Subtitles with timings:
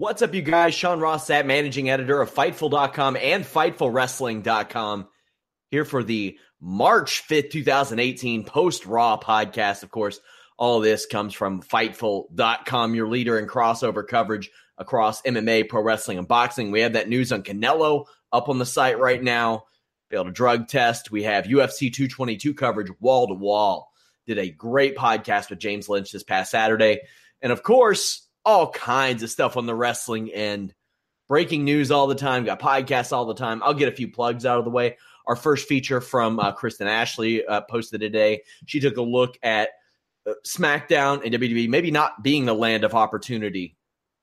[0.00, 0.72] What's up, you guys?
[0.72, 5.08] Sean Ross Sapp, managing editor of Fightful.com and FightfulWrestling.com,
[5.70, 9.82] here for the March 5th, 2018 post Raw podcast.
[9.82, 10.18] Of course,
[10.56, 16.26] all this comes from Fightful.com, your leader in crossover coverage across MMA, pro wrestling, and
[16.26, 16.70] boxing.
[16.70, 19.64] We have that news on Canelo up on the site right now.
[20.08, 21.10] Failed a drug test.
[21.10, 23.92] We have UFC 222 coverage wall to wall.
[24.26, 27.02] Did a great podcast with James Lynch this past Saturday.
[27.42, 30.74] And of course, all kinds of stuff on the wrestling end.
[31.28, 33.62] Breaking news all the time, got podcasts all the time.
[33.62, 34.96] I'll get a few plugs out of the way.
[35.26, 38.42] Our first feature from uh, Kristen Ashley uh, posted today.
[38.66, 39.68] She took a look at
[40.26, 43.76] uh, SmackDown and WWE maybe not being the land of opportunity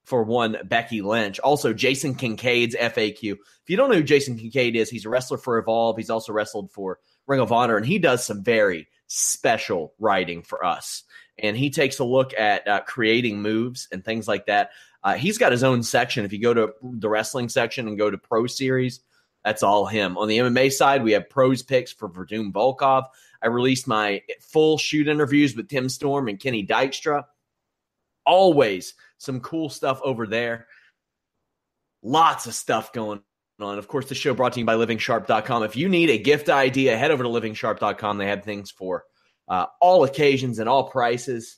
[0.03, 1.39] for one Becky Lynch.
[1.39, 3.33] Also, Jason Kincaid's FAQ.
[3.33, 5.97] If you don't know who Jason Kincaid is, he's a wrestler for Evolve.
[5.97, 10.66] He's also wrestled for Ring of Honor, and he does some very special writing for
[10.66, 11.03] us
[11.40, 14.72] and he takes a look at uh, creating moves and things like that.
[15.03, 16.25] Uh, he's got his own section.
[16.25, 19.02] If you go to the wrestling section and go to Pro Series,
[19.44, 20.18] that's all him.
[20.18, 23.06] On the MMA side, we have pros picks for Werdum Volkov.
[23.42, 27.24] I released my full shoot interviews with Tim Storm and Kenny Dykstra.
[28.25, 30.68] Always some cool stuff over there.
[32.04, 33.22] Lots of stuff going
[33.59, 33.78] on.
[33.78, 35.64] Of course, the show brought to you by livingsharp.com.
[35.64, 38.18] If you need a gift idea, head over to livingsharp.com.
[38.18, 39.06] They have things for
[39.47, 41.58] uh, all occasions and all prices.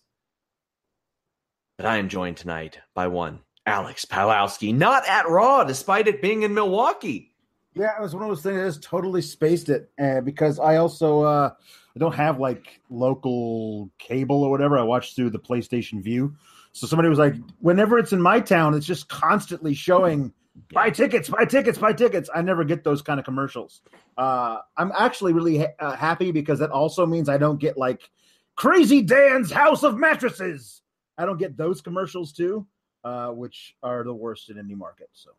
[1.77, 6.43] But I am joined tonight by one, Alex Palowski, not at Raw, despite it being
[6.43, 7.33] in Milwaukee.
[7.73, 10.77] Yeah, it was one of those things that just totally spaced it uh, because I
[10.77, 11.51] also uh,
[11.95, 14.77] I don't have like local cable or whatever.
[14.77, 16.35] I watch through the PlayStation Vue.
[16.71, 20.33] So somebody was like, whenever it's in my town, it's just constantly showing
[20.73, 22.29] buy tickets, buy tickets, buy tickets.
[22.33, 23.81] I never get those kind of commercials.
[24.17, 28.09] Uh, I'm actually really ha- uh, happy because that also means I don't get like
[28.55, 30.81] Crazy Dan's House of Mattresses.
[31.17, 32.65] I don't get those commercials too,
[33.03, 35.09] uh, which are the worst in any market.
[35.13, 35.31] So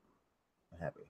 [0.73, 1.01] I'm happy.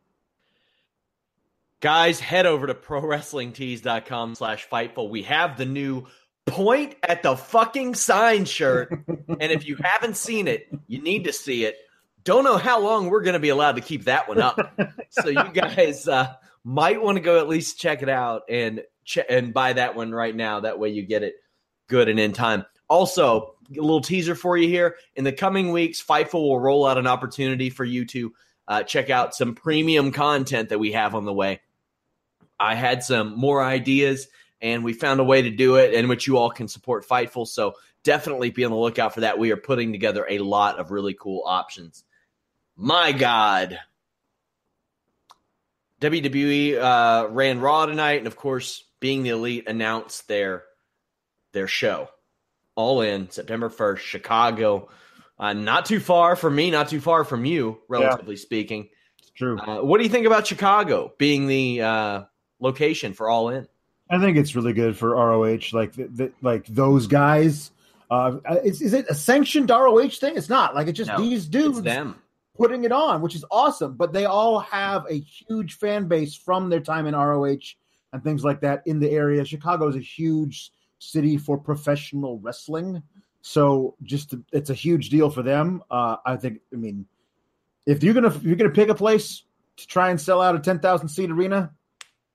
[1.81, 5.09] Guys, head over to prowrestlingtees.com slash fightful.
[5.09, 6.07] We have the new
[6.47, 8.91] point at the fucking sign shirt.
[9.09, 11.77] and if you haven't seen it, you need to see it
[12.25, 14.59] don't know how long we're going to be allowed to keep that one up.
[15.11, 16.35] so you guys uh,
[16.65, 20.13] might want to go at least check it out and ch- and buy that one
[20.13, 20.61] right now.
[20.61, 21.35] That way you get it
[21.89, 22.65] good and in time.
[22.89, 24.97] Also, a little teaser for you here.
[25.15, 28.33] In the coming weeks, Fightful will roll out an opportunity for you to
[28.67, 31.61] uh, check out some premium content that we have on the way.
[32.59, 34.29] I had some more ideas
[34.61, 37.49] and we found a way to do it in which you all can support Fightful.
[37.49, 37.75] So
[38.05, 39.39] definitely be on the lookout for that.
[39.39, 42.05] We are putting together a lot of really cool options.
[42.83, 43.79] My God.
[46.01, 50.65] WWE uh, ran Raw tonight, and of course, being the elite announced their
[51.53, 52.09] their show.
[52.77, 54.89] All in September first, Chicago.
[55.39, 58.41] Uh, not too far from me, not too far from you, relatively yeah.
[58.41, 58.89] speaking.
[59.19, 59.59] It's true.
[59.59, 62.23] Uh, what do you think about Chicago being the uh,
[62.61, 63.69] location for All In?
[64.09, 65.61] I think it's really good for ROH.
[65.73, 67.73] Like, the, the, like those guys.
[68.11, 70.37] Uh, is, is it a sanctioned ROH thing?
[70.37, 70.75] It's not.
[70.75, 72.20] Like, it's just no, these dudes them.
[72.61, 73.95] Putting it on, which is awesome.
[73.95, 77.57] But they all have a huge fan base from their time in ROH
[78.13, 79.45] and things like that in the area.
[79.47, 83.03] Chicago is a huge city for professional wrestling.
[83.41, 85.83] So just to, it's a huge deal for them.
[85.91, 86.61] Uh, I think.
[86.73, 87.07] I mean,
[87.87, 89.45] if you're gonna if you're gonna pick a place
[89.79, 91.73] to try and sell out a ten thousand seat arena,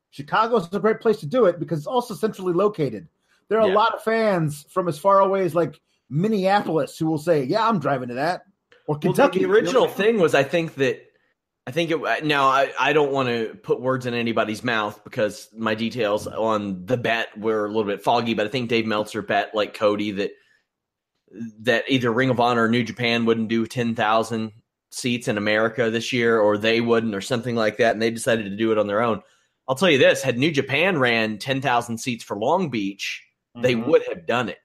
[0.10, 3.08] Chicago is a great place to do it because it's also centrally located.
[3.48, 3.74] There are yeah.
[3.74, 5.80] a lot of fans from as far away as like
[6.10, 8.42] Minneapolis who will say, "Yeah, I'm driving to that."
[8.88, 9.40] Or Kentucky.
[9.40, 11.02] Well, the, original thing was, I think that
[11.68, 15.50] I think it, now I, I don't want to put words in anybody's mouth because
[15.58, 19.24] my details on the bet were a little bit foggy, but I think Dave Meltzer
[19.24, 20.32] bet like Cody that
[21.62, 24.52] that either Ring of Honor or New Japan wouldn't do 10,000
[24.92, 28.44] seats in America this year or they wouldn't or something like that and they decided
[28.44, 29.22] to do it on their own.
[29.68, 33.64] I'll tell you this, had New Japan ran 10,000 seats for Long Beach, mm-hmm.
[33.64, 34.60] they would have done it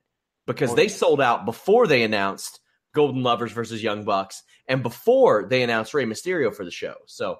[0.46, 2.61] because oh, they sold out before they announced
[2.94, 6.94] Golden Lovers versus Young Bucks and before they announced Rey Mysterio for the show.
[7.06, 7.38] So,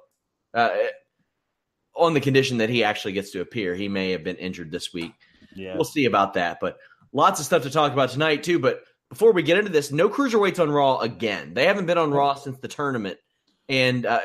[0.53, 0.71] uh,
[1.95, 4.93] on the condition that he actually gets to appear, he may have been injured this
[4.93, 5.13] week.
[5.55, 5.75] Yeah.
[5.75, 6.59] We'll see about that.
[6.61, 6.79] But
[7.13, 8.59] lots of stuff to talk about tonight, too.
[8.59, 11.55] But before we get into this, no cruiserweights on Raw again.
[11.55, 13.19] They haven't been on Raw since the tournament.
[13.69, 14.21] And, uh,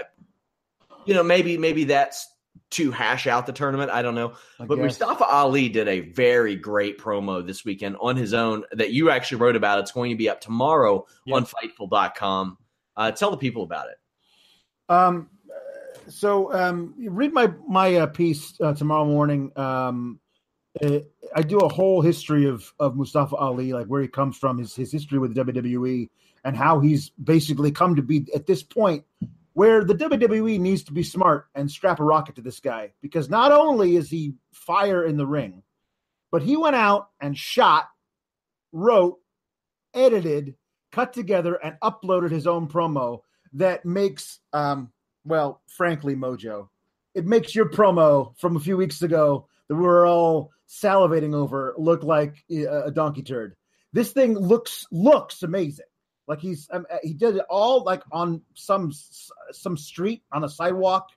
[1.06, 2.28] you know, maybe maybe that's
[2.76, 3.90] to hash out the tournament.
[3.90, 4.34] I don't know.
[4.60, 4.84] I but guess.
[4.84, 9.38] Mustafa Ali did a very great promo this weekend on his own that you actually
[9.38, 9.80] wrote about.
[9.80, 11.38] It's going to be up tomorrow yep.
[11.38, 12.58] on Fightful.com.
[12.98, 13.98] Uh, tell the people about it.
[14.90, 15.30] Um,
[16.10, 19.52] so um, read my my uh, piece uh, tomorrow morning.
[19.58, 20.20] Um,
[20.84, 21.00] uh,
[21.34, 24.76] I do a whole history of of Mustafa Ali, like where he comes from, his
[24.76, 26.10] his history with WWE,
[26.44, 29.06] and how he's basically come to be at this point
[29.56, 33.30] where the WWE needs to be smart and strap a rocket to this guy because
[33.30, 35.64] not only is he fire in the ring,
[36.30, 37.88] but he went out and shot,
[38.74, 39.18] wrote,
[39.94, 40.56] edited,
[40.92, 43.22] cut together and uploaded his own promo
[43.54, 44.92] that makes, um,
[45.24, 46.68] well, frankly, Mojo,
[47.14, 51.74] it makes your promo from a few weeks ago that we were all salivating over
[51.78, 53.56] look like a donkey turd.
[53.94, 55.86] This thing looks looks amazing.
[56.28, 58.92] Like he's um, he did it all like on some
[59.52, 61.10] some street on a sidewalk,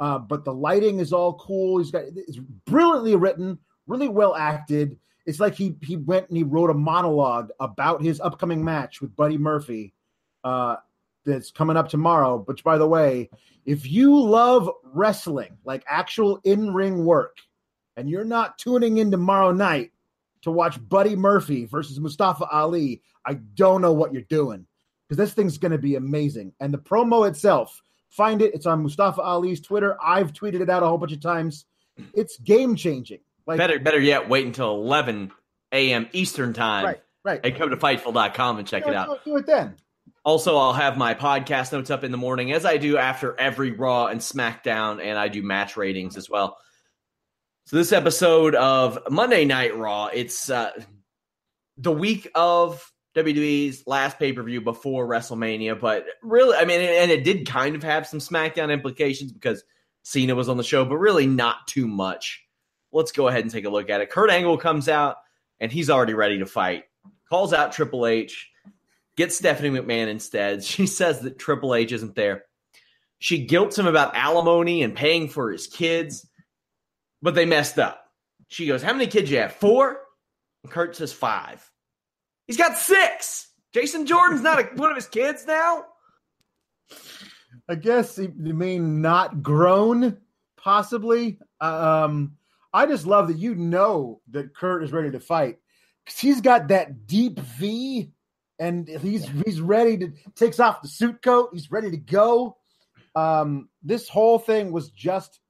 [0.00, 1.78] uh, but the lighting is all cool.
[1.78, 6.42] He's got it's brilliantly written, really well acted it's like he he went and he
[6.42, 9.94] wrote a monologue about his upcoming match with Buddy Murphy
[10.42, 10.76] uh,
[11.24, 12.42] that's coming up tomorrow.
[12.44, 13.30] Which, by the way,
[13.64, 17.38] if you love wrestling, like actual in ring work,
[17.96, 19.92] and you're not tuning in tomorrow night
[20.44, 24.66] to watch Buddy Murphy versus Mustafa Ali, I don't know what you're doing
[25.08, 26.52] because this thing's going to be amazing.
[26.60, 28.54] And the promo itself, find it.
[28.54, 29.96] It's on Mustafa Ali's Twitter.
[30.02, 31.64] I've tweeted it out a whole bunch of times.
[32.12, 33.20] It's game changing.
[33.46, 35.32] Like better, better yet, wait until 11
[35.72, 36.08] a.m.
[36.12, 36.84] Eastern time.
[36.84, 37.40] Right, right.
[37.44, 39.24] And come to Fightful.com and check do it out.
[39.24, 39.76] Do it then.
[40.24, 43.72] Also, I'll have my podcast notes up in the morning as I do after every
[43.72, 46.56] Raw and SmackDown, and I do match ratings as well.
[47.66, 50.70] So this episode of Monday Night Raw, it's uh,
[51.78, 57.10] the week of WWE's last pay per view before WrestleMania, but really, I mean, and
[57.10, 59.64] it did kind of have some SmackDown implications because
[60.02, 62.44] Cena was on the show, but really not too much
[62.94, 64.08] let's go ahead and take a look at it.
[64.08, 65.16] Kurt Angle comes out
[65.60, 66.84] and he's already ready to fight.
[67.28, 68.50] Calls out Triple H,
[69.16, 70.64] gets Stephanie McMahon instead.
[70.64, 72.44] She says that Triple H isn't there.
[73.18, 76.26] She guilts him about alimony and paying for his kids,
[77.24, 78.06] but they messed up.
[78.48, 79.54] She goes, How many kids you have?
[79.54, 79.98] Four?
[80.62, 81.68] And Kurt says five.
[82.46, 83.48] He's got six.
[83.72, 85.86] Jason Jordan's not a, one of his kids now.
[87.66, 90.18] I guess you mean not grown,
[90.58, 91.38] possibly.
[91.62, 92.36] Um,
[92.74, 95.58] I just love that you know that Kurt is ready to fight
[96.04, 98.10] because he's got that deep V
[98.58, 101.50] and he's he's ready to takes off the suit coat.
[101.54, 102.58] He's ready to go.
[103.14, 105.40] Um, this whole thing was just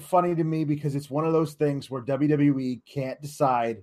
[0.00, 3.82] funny to me because it's one of those things where WWE can't decide.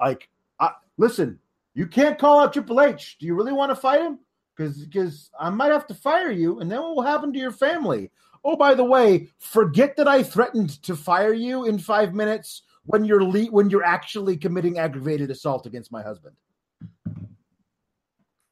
[0.00, 0.28] Like,
[0.58, 1.38] I, listen,
[1.74, 3.16] you can't call out Triple H.
[3.18, 4.18] Do you really want to fight him?
[4.56, 7.52] Because because I might have to fire you, and then what will happen to your
[7.52, 8.10] family?
[8.46, 13.04] oh, by the way, forget that I threatened to fire you in five minutes when
[13.04, 16.36] you're le- when you're actually committing aggravated assault against my husband.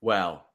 [0.01, 0.47] Well,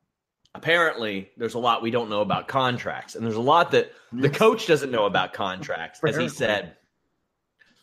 [0.60, 4.30] apparently there's a lot we don't know about contracts, and there's a lot that the
[4.30, 6.75] coach doesn't know about contracts, as he said.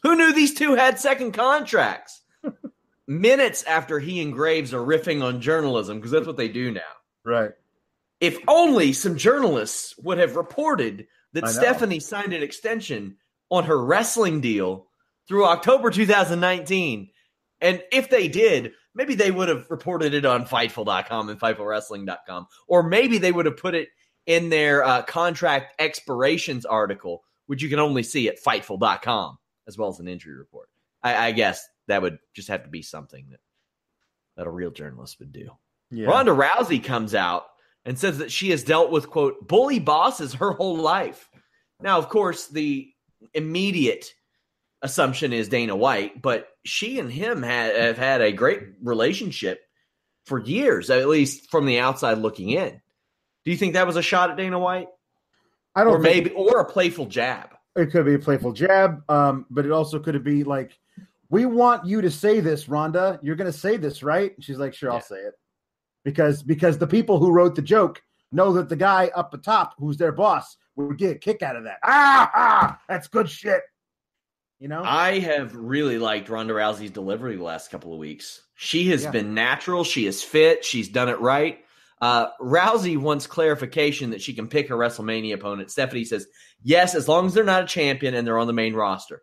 [0.02, 2.20] Who knew these two had second contracts?
[3.08, 6.82] Minutes after he and Graves are riffing on journalism, because that's what they do now.
[7.24, 7.52] Right.
[8.20, 13.16] If only some journalists would have reported that Stephanie signed an extension
[13.50, 14.86] on her wrestling deal
[15.28, 17.08] through October 2019.
[17.60, 22.46] And if they did, maybe they would have reported it on Fightful.com and FightfulWrestling.com.
[22.66, 23.90] Or maybe they would have put it
[24.24, 29.38] in their uh, contract expirations article, which you can only see at Fightful.com,
[29.68, 30.68] as well as an injury report.
[31.02, 33.40] I, I guess that would just have to be something that,
[34.36, 35.50] that a real journalist would do.
[35.90, 36.08] Yeah.
[36.08, 37.44] Ronda Rousey comes out
[37.84, 41.28] and says that she has dealt with quote bully bosses her whole life.
[41.80, 42.90] Now, of course, the
[43.34, 44.12] immediate
[44.82, 49.60] assumption is Dana White, but she and him ha- have had a great relationship
[50.24, 52.80] for years, at least from the outside looking in.
[53.44, 54.88] Do you think that was a shot at Dana White,
[55.74, 57.50] I don't know or maybe, or a playful jab?
[57.76, 60.78] It could be a playful jab, um, but it also could be like,
[61.28, 63.20] "We want you to say this, Ronda.
[63.22, 65.34] You're going to say this, right?" And she's like, "Sure, I'll say it,"
[66.04, 68.02] because because the people who wrote the joke
[68.32, 71.56] know that the guy up the top, who's their boss, would get a kick out
[71.56, 71.78] of that.
[71.84, 73.62] Ah, ah that's good shit.
[74.58, 78.40] You know, I have really liked Ronda Rousey's delivery the last couple of weeks.
[78.54, 79.10] She has Yeah.
[79.10, 79.84] been natural.
[79.84, 80.64] She is fit.
[80.64, 81.58] She's done it right.
[82.00, 85.70] Uh, Rousey wants clarification that she can pick her WrestleMania opponent.
[85.70, 86.26] Stephanie says,
[86.62, 89.22] yes, as long as they're not a champion and they're on the main roster.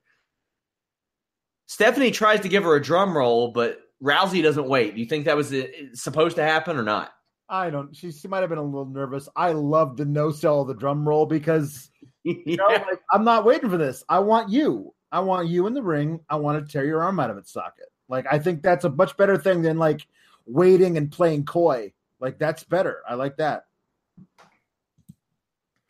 [1.68, 4.94] Stephanie tries to give her a drum roll, but Rousey doesn't wait.
[4.96, 7.12] Do you think that was uh, supposed to happen or not?
[7.50, 7.96] I don't.
[7.96, 9.30] She she might have been a little nervous.
[9.36, 11.90] I love the no sell the drum roll because
[12.24, 14.04] you know, like, I'm not waiting for this.
[14.10, 14.93] I want you.
[15.14, 16.22] I want you in the ring.
[16.28, 17.92] I want to tear your arm out of its socket.
[18.10, 20.06] Like I think that's a much better thing than like
[20.48, 21.94] waiting and playing coy.
[22.20, 23.02] Like that's better.
[23.08, 23.66] I like that.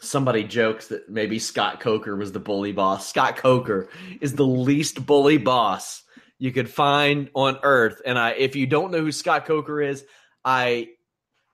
[0.01, 3.08] Somebody jokes that maybe Scott Coker was the bully boss.
[3.08, 3.88] Scott Coker
[4.20, 6.03] is the least bully boss
[6.38, 8.01] you could find on earth.
[8.06, 10.03] And I if you don't know who Scott Coker is,
[10.44, 10.89] I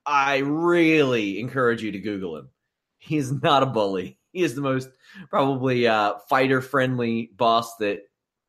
[0.08, 2.50] I really encourage you to Google him.
[2.98, 4.19] He's not a bully.
[4.32, 4.90] He is the most
[5.30, 8.02] probably uh, fighter friendly boss that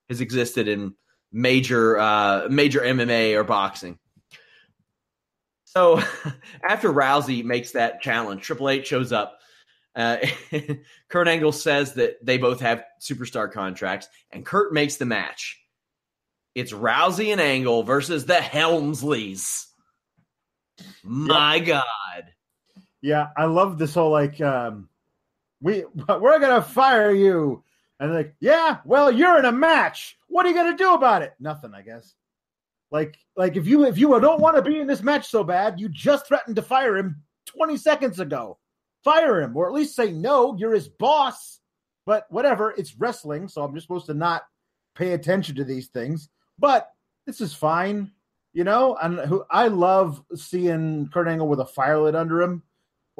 [0.09, 0.95] has existed in
[1.33, 3.99] major uh, major MMA or boxing.
[5.65, 6.03] So
[6.63, 9.39] after Rousey makes that challenge, Triple H shows up.
[9.95, 10.19] Uh,
[11.09, 15.59] Kurt Angle says that they both have superstar contracts, and Kurt makes the match.
[16.55, 19.67] It's Rousey and Angle versus the Helmsleys.
[21.03, 21.83] My God.
[23.01, 24.89] Yeah, I love this whole like um
[25.61, 27.64] we we're gonna fire you.
[27.99, 30.17] And like, yeah, well, you're in a match.
[30.29, 31.35] What are you gonna do about it?
[31.38, 32.14] Nothing, I guess.
[32.90, 35.79] Like, like if you if you don't want to be in this match so bad,
[35.79, 38.59] you just threatened to fire him 20 seconds ago.
[39.05, 41.61] Fire him, or at least say no, you're his boss.
[42.05, 44.43] But whatever, it's wrestling, so I'm just supposed to not
[44.95, 46.29] pay attention to these things.
[46.59, 46.90] But
[47.26, 48.11] this is fine,
[48.52, 48.97] you know.
[49.00, 52.62] And who I love seeing Kurt Angle with a fire lit under him.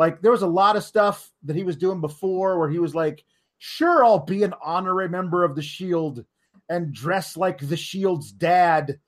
[0.01, 2.95] Like there was a lot of stuff that he was doing before where he was
[2.95, 3.23] like,
[3.59, 6.25] "Sure, I'll be an honorary member of the Shield
[6.71, 8.99] and dress like the Shield's dad,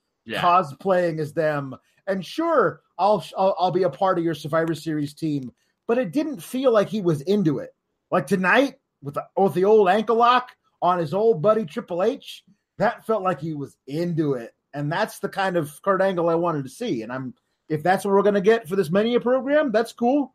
[0.43, 1.75] cosplaying as them,
[2.07, 5.51] and sure, I'll, I'll I'll be a part of your Survivor Series team."
[5.89, 7.71] But it didn't feel like he was into it.
[8.11, 10.51] Like tonight with the with the old ankle lock
[10.83, 12.45] on his old buddy Triple H,
[12.77, 16.35] that felt like he was into it, and that's the kind of Kurt Angle I
[16.35, 17.01] wanted to see.
[17.01, 17.33] And I'm
[17.71, 20.35] if that's what we're gonna get for this Mania program, that's cool.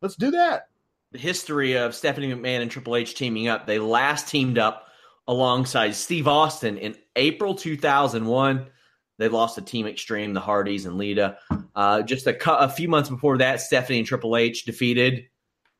[0.00, 0.68] Let's do that.
[1.12, 3.66] the history of Stephanie McMahon and Triple H teaming up.
[3.66, 4.86] They last teamed up
[5.26, 8.66] alongside Steve Austin in April 2001.
[9.18, 11.36] They lost to Team Extreme, the Hardys, and Lita.
[11.74, 15.26] Uh, just a, cou- a few months before that, Stephanie and Triple H defeated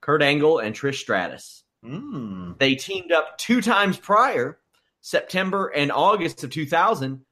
[0.01, 1.63] Kurt Angle and Trish Stratus.
[1.85, 2.59] Mm.
[2.59, 4.59] They teamed up two times prior,
[5.01, 7.25] September and August of 2000,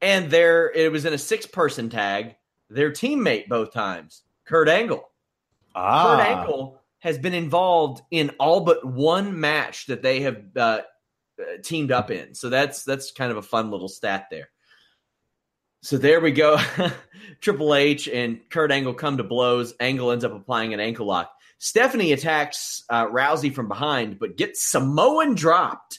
[0.00, 2.36] and there it was in a six-person tag.
[2.70, 5.08] Their teammate both times, Kurt Angle.
[5.74, 10.80] Ah, Kurt Angle has been involved in all but one match that they have uh,
[11.40, 12.34] uh, teamed up in.
[12.34, 14.48] So that's that's kind of a fun little stat there.
[15.82, 16.58] So there we go.
[17.40, 19.74] Triple H and Kurt Angle come to blows.
[19.80, 21.32] Angle ends up applying an ankle lock.
[21.58, 25.98] Stephanie attacks uh, Rousey from behind, but gets Samoan dropped.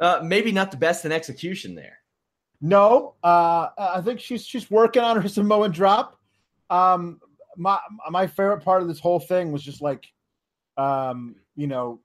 [0.00, 1.98] Uh, maybe not the best in execution there.
[2.60, 6.18] No, uh, I think she's she's working on her Samoan drop.
[6.70, 7.20] Um,
[7.56, 7.78] my
[8.10, 10.06] my favorite part of this whole thing was just like,
[10.76, 12.00] um, you know,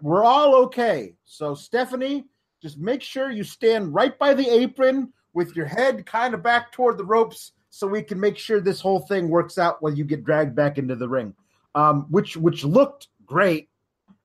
[0.00, 1.14] we're all okay.
[1.24, 2.24] So Stephanie,
[2.62, 6.72] just make sure you stand right by the apron with your head kind of back
[6.72, 10.04] toward the ropes, so we can make sure this whole thing works out when you
[10.04, 11.34] get dragged back into the ring.
[11.74, 13.68] Um, which which looked great,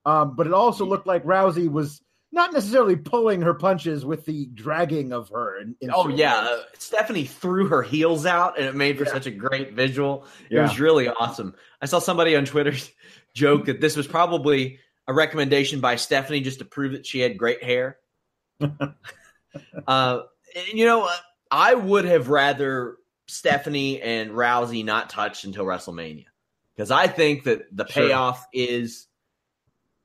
[0.05, 2.01] um, but it also looked like Rousey was
[2.35, 5.57] not necessarily pulling her punches with the dragging of her.
[5.57, 9.13] In, in oh yeah, uh, Stephanie threw her heels out, and it made for yeah.
[9.13, 10.25] such a great visual.
[10.51, 11.55] It was really awesome.
[11.81, 12.73] I saw somebody on Twitter
[13.33, 17.37] joke that this was probably a recommendation by Stephanie just to prove that she had
[17.37, 17.97] great hair.
[19.87, 20.19] uh,
[20.73, 21.09] you know,
[21.49, 26.25] I would have rather Stephanie and Rousey not touched until WrestleMania
[26.75, 28.47] because I think that the payoff sure.
[28.53, 29.07] is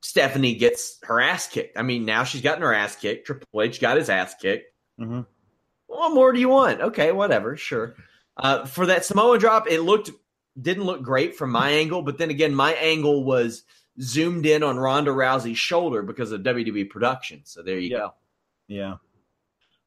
[0.00, 1.76] Stephanie gets her ass kicked.
[1.76, 3.26] I mean, now she's gotten her ass kicked.
[3.26, 4.66] Triple H got his ass kicked.
[4.98, 5.20] Mm-hmm.
[5.86, 6.80] What more do you want?
[6.80, 7.96] Okay, whatever, sure.
[8.36, 10.10] Uh, for that Samoa drop, it looked
[10.60, 13.62] didn't look great from my angle, but then again, my angle was
[14.00, 17.42] zoomed in on Ronda Rousey's shoulder because of WWE production.
[17.44, 17.98] So there you yeah.
[17.98, 18.14] go.
[18.68, 18.94] Yeah.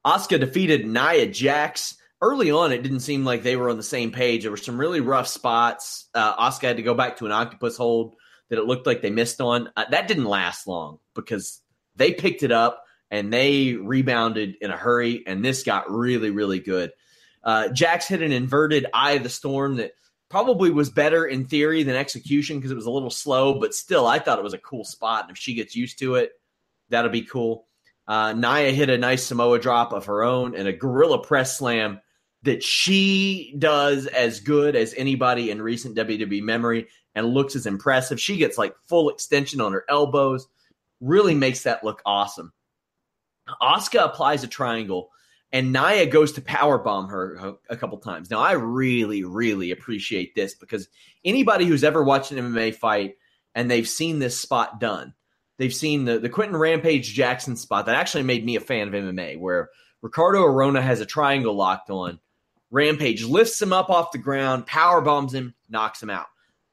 [0.04, 1.96] Asuka defeated Nia Jax.
[2.20, 4.42] Early on, it didn't seem like they were on the same page.
[4.42, 6.08] There were some really rough spots.
[6.14, 8.16] Uh, Asuka had to go back to an octopus hold
[8.50, 9.70] that it looked like they missed on.
[9.76, 11.60] Uh, that didn't last long because
[11.96, 16.58] they picked it up and they rebounded in a hurry, and this got really, really
[16.58, 16.90] good.
[17.42, 19.92] Uh, Jax hit an inverted eye of the storm that
[20.30, 24.06] probably was better in theory than execution because it was a little slow, but still,
[24.06, 25.24] I thought it was a cool spot.
[25.24, 26.32] And if she gets used to it,
[26.88, 27.66] that'll be cool.
[28.08, 32.00] Uh, Nia hit a nice Samoa drop of her own and a gorilla press slam
[32.42, 38.20] that she does as good as anybody in recent WWE memory and looks as impressive.
[38.20, 40.48] She gets like full extension on her elbows,
[41.00, 42.52] really makes that look awesome.
[43.60, 45.10] Asuka applies a triangle,
[45.52, 48.30] and Nia goes to power bomb her a couple times.
[48.30, 50.88] Now, I really, really appreciate this because
[51.24, 53.16] anybody who's ever watched an MMA fight
[53.54, 55.14] and they've seen this spot done,
[55.58, 58.94] they've seen the the Quinton Rampage Jackson spot that actually made me a fan of
[58.94, 59.68] MMA, where
[60.02, 62.18] Ricardo Arona has a triangle locked on.
[62.70, 66.26] Rampage lifts him up off the ground, power bombs him, knocks him out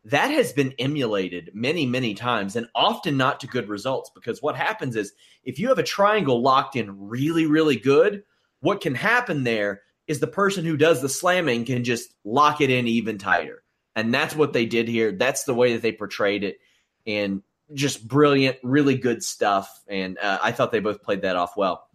[0.05, 4.55] that has been emulated many, many times and often not to good results because what
[4.55, 8.23] happens is if you have a triangle locked in really, really good,
[8.61, 12.69] what can happen there is the person who does the slamming can just lock it
[12.69, 13.63] in even tighter.
[13.95, 15.11] And that's what they did here.
[15.11, 16.57] That's the way that they portrayed it.
[17.05, 19.81] And just brilliant, really good stuff.
[19.87, 21.87] And uh, I thought they both played that off well.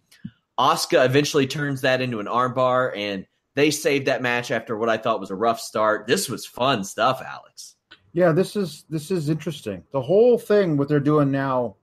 [0.58, 4.96] Asuka eventually turns that into an armbar, and they saved that match after what I
[4.96, 6.06] thought was a rough start.
[6.06, 7.75] This was fun stuff, Alex.
[8.16, 9.84] Yeah, this is this is interesting.
[9.92, 11.76] The whole thing what they're doing now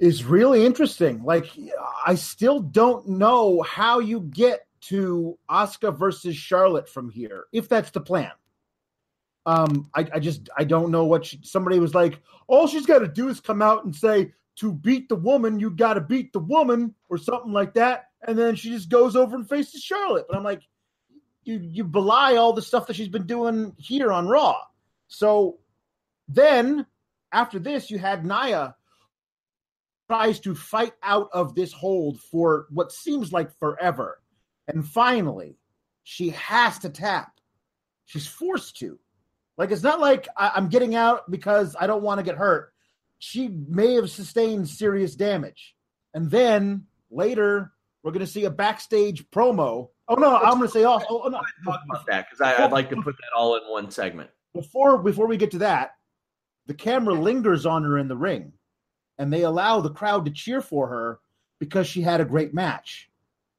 [0.00, 1.22] is really interesting.
[1.22, 1.46] Like
[2.04, 7.92] I still don't know how you get to Asuka versus Charlotte from here, if that's
[7.92, 8.32] the plan.
[9.46, 12.20] Um, I, I just I don't know what she, somebody was like.
[12.48, 15.70] All she's got to do is come out and say, "To beat the woman, you
[15.70, 19.36] got to beat the woman," or something like that, and then she just goes over
[19.36, 20.26] and faces Charlotte.
[20.28, 20.62] But I'm like,
[21.44, 24.56] you you belie all the stuff that she's been doing here on Raw.
[25.12, 25.58] So
[26.26, 26.86] then
[27.32, 28.74] after this, you had Nia
[30.08, 34.20] tries to fight out of this hold for what seems like forever.
[34.68, 35.58] And finally,
[36.02, 37.32] she has to tap.
[38.06, 38.98] She's forced to.
[39.58, 42.72] Like, it's not like I- am getting out because I don't want to get hurt.
[43.18, 45.76] She may have sustained serious damage.
[46.14, 47.70] And then later,
[48.02, 49.90] we're going to see a backstage promo.
[50.08, 51.40] Oh, no, I'm going to say, oh, oh, no.
[51.64, 55.26] Talk about that because I'd like to put that all in one segment before before
[55.26, 55.92] we get to that,
[56.66, 58.52] the camera lingers on her in the ring,
[59.18, 61.20] and they allow the crowd to cheer for her
[61.58, 63.08] because she had a great match.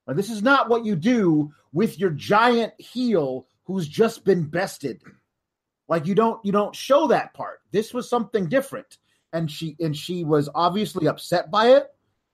[0.08, 5.02] Now, this is not what you do with your giant heel who's just been bested.
[5.88, 7.62] Like you don't you don't show that part.
[7.72, 8.98] This was something different,
[9.32, 11.88] and she and she was obviously upset by it.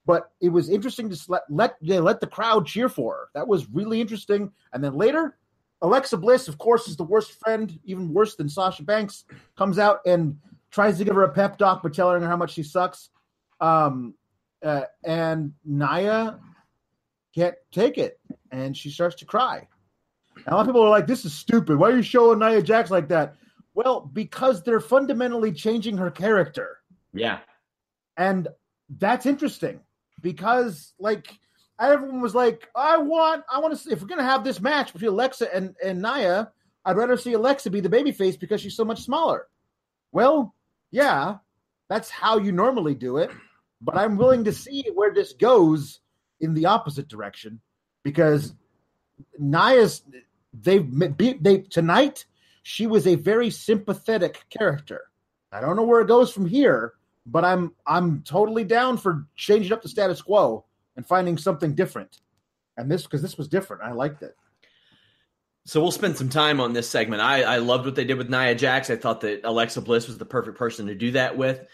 [0.06, 3.28] But it was interesting to let let yeah, let the crowd cheer for her.
[3.34, 4.52] That was really interesting.
[4.72, 5.36] And then later,
[5.82, 9.24] Alexa Bliss, of course, is the worst friend, even worse than Sasha Banks,
[9.56, 10.38] comes out and
[10.70, 13.10] tries to give her a pep talk by telling her how much she sucks.
[13.60, 14.14] Um,
[14.62, 16.38] uh, and Nia
[17.34, 19.66] can't take it, and she starts to cry.
[20.36, 21.78] And a lot of people are like, "This is stupid.
[21.78, 23.36] Why are you showing Nia Jax like that?"
[23.74, 26.78] Well, because they're fundamentally changing her character.
[27.14, 27.38] Yeah,
[28.16, 28.48] and
[28.98, 29.80] that's interesting
[30.20, 31.38] because, like,
[31.80, 34.92] everyone was like, I want, I want to see if we're gonna have this match
[34.92, 36.52] between Alexa and and Nia,
[36.84, 39.48] I'd rather see Alexa be the babyface because she's so much smaller.
[40.12, 40.54] Well,
[40.90, 41.36] yeah,
[41.88, 43.30] that's how you normally do it,
[43.80, 46.00] but I'm willing to see where this goes
[46.40, 47.60] in the opposite direction
[48.02, 48.54] because
[49.38, 50.02] Nia's
[50.52, 50.86] they've
[51.40, 52.24] they tonight
[52.62, 55.02] she was a very sympathetic character.
[55.52, 56.94] I don't know where it goes from here,
[57.26, 60.64] but I'm I'm totally down for changing up the status quo
[61.00, 62.18] and finding something different.
[62.76, 63.82] And this because this was different.
[63.82, 64.36] I liked it.
[65.64, 67.22] So we'll spend some time on this segment.
[67.22, 68.90] I, I loved what they did with Nia Jax.
[68.90, 71.66] I thought that Alexa Bliss was the perfect person to do that with.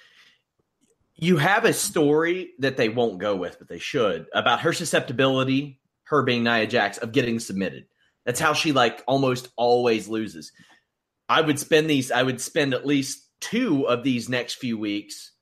[1.17, 5.81] you have a story that they won't go with, but they should about her susceptibility,
[6.05, 7.87] her being Nia Jax, of getting submitted.
[8.25, 10.53] That's how she like almost always loses.
[11.29, 12.13] I would spend these.
[12.13, 15.33] I would spend at least two of these next few weeks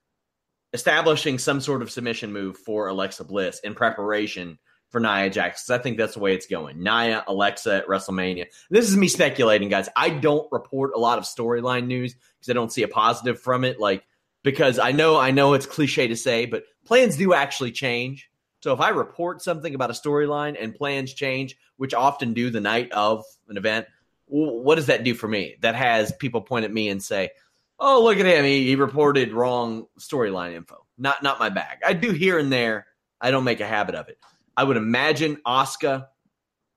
[0.75, 4.59] establishing some sort of submission move for Alexa Bliss in preparation
[4.91, 5.71] for Nia Jax.
[5.71, 6.83] I think that's the way it's going.
[6.83, 8.47] Nia, Alexa at WrestleMania.
[8.71, 9.89] This is me speculating, guys.
[9.97, 13.65] I don't report a lot of storyline news because I don't see a positive from
[13.65, 13.81] it.
[13.81, 14.05] Like
[14.43, 18.31] because I know I know it's cliche to say, but plans do actually change.
[18.61, 22.61] So if I report something about a storyline and plans change, which often do the
[22.61, 23.87] night of an event,
[24.27, 25.57] what does that do for me?
[25.61, 27.31] That has people point at me and say,
[27.79, 28.45] "Oh, look at him!
[28.45, 31.79] He, he reported wrong storyline info." Not not my bag.
[31.85, 32.87] I do here and there.
[33.21, 34.19] I don't make a habit of it.
[34.57, 36.07] I would imagine Asuka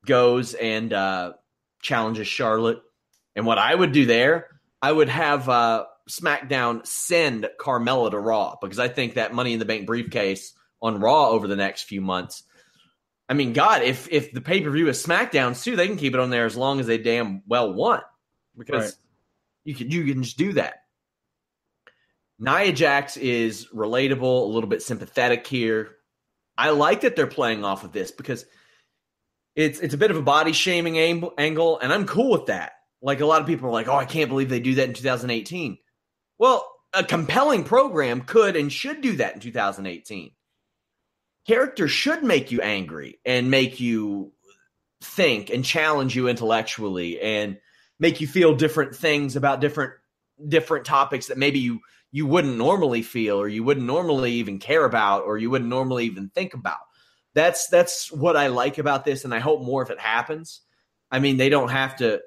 [0.06, 1.34] goes and uh,
[1.82, 2.82] challenges Charlotte,
[3.36, 4.48] and what I would do there,
[4.82, 9.60] I would have uh, SmackDown send Carmella to Raw because I think that Money in
[9.60, 12.44] the Bank briefcase on Raw over the next few months.
[13.30, 16.14] I mean, God, if if the pay per view is SmackDown too, they can keep
[16.14, 18.04] it on there as long as they damn well want
[18.58, 18.94] because right.
[19.66, 20.84] you can you can just do that.
[22.40, 25.96] Nia Jax is relatable, a little bit sympathetic here.
[26.58, 28.46] I like that they're playing off of this because
[29.56, 32.74] it's it's a bit of a body shaming angle, and I'm cool with that.
[33.02, 34.94] Like a lot of people are like, "Oh, I can't believe they do that in
[34.94, 35.78] 2018."
[36.38, 40.32] Well, a compelling program could and should do that in 2018.
[41.48, 44.34] Characters should make you angry and make you
[45.02, 47.58] think and challenge you intellectually and
[48.00, 49.94] make you feel different things about different
[50.48, 51.80] different topics that maybe you
[52.12, 56.06] you wouldn't normally feel or you wouldn't normally even care about or you wouldn't normally
[56.06, 56.80] even think about.
[57.34, 60.62] That's that's what I like about this and I hope more if it happens.
[61.12, 62.22] I mean, they don't have to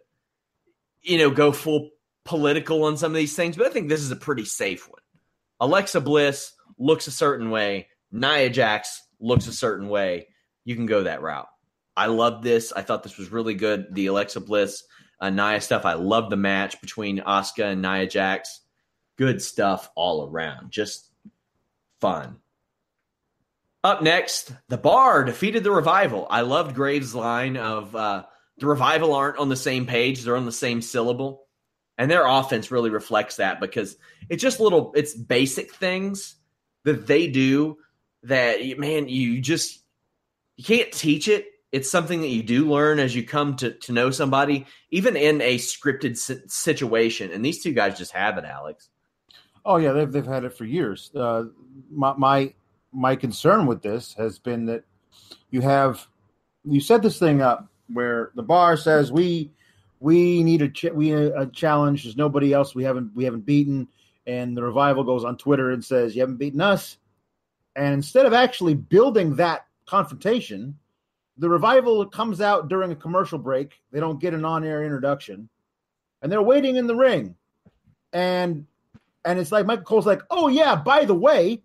[1.02, 1.90] you know go full
[2.24, 5.00] political on some of these things, but I think this is a pretty safe one.
[5.58, 10.28] Alexa Bliss looks a certain way, Nia Jax looks a certain way.
[10.64, 11.48] You can go that route.
[11.96, 12.72] I love this.
[12.72, 13.86] I thought this was really good.
[13.92, 14.82] The Alexa Bliss
[15.20, 15.84] uh, Nia stuff.
[15.84, 18.60] I love the match between Asuka and Nia Jax.
[19.20, 20.72] Good stuff all around.
[20.72, 21.09] Just
[22.00, 22.38] fun.
[23.85, 26.26] Up next, the Bar defeated the Revival.
[26.28, 28.24] I loved Graves' line of uh,
[28.59, 31.46] the Revival aren't on the same page; they're on the same syllable
[32.00, 33.94] and their offense really reflects that because
[34.30, 36.37] it's just little it's basic things
[36.85, 37.76] that they do
[38.22, 39.80] that man you just
[40.56, 43.92] you can't teach it it's something that you do learn as you come to, to
[43.92, 46.16] know somebody even in a scripted
[46.50, 48.88] situation and these two guys just have it alex
[49.64, 51.44] oh yeah they've, they've had it for years uh,
[51.90, 52.54] my, my
[52.92, 54.84] my concern with this has been that
[55.50, 56.06] you have
[56.64, 59.50] you set this thing up where the bar says we
[60.00, 62.02] we need a ch- we a challenge.
[62.02, 63.86] There's nobody else we haven't we haven't beaten.
[64.26, 66.96] And the revival goes on Twitter and says, "You haven't beaten us."
[67.76, 70.78] And instead of actually building that confrontation,
[71.36, 73.80] the revival comes out during a commercial break.
[73.92, 75.48] They don't get an on-air introduction,
[76.22, 77.36] and they're waiting in the ring.
[78.12, 78.66] And
[79.24, 81.62] and it's like Michael Cole's like, "Oh yeah, by the way,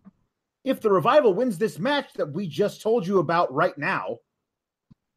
[0.63, 4.18] if the revival wins this match that we just told you about right now,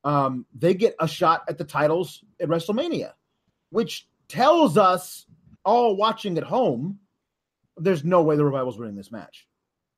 [0.04, 3.12] um, they get a shot at the titles at WrestleMania,
[3.70, 5.26] which tells us
[5.64, 6.98] all watching at home,
[7.76, 9.46] there's no way the Revival's winning this match.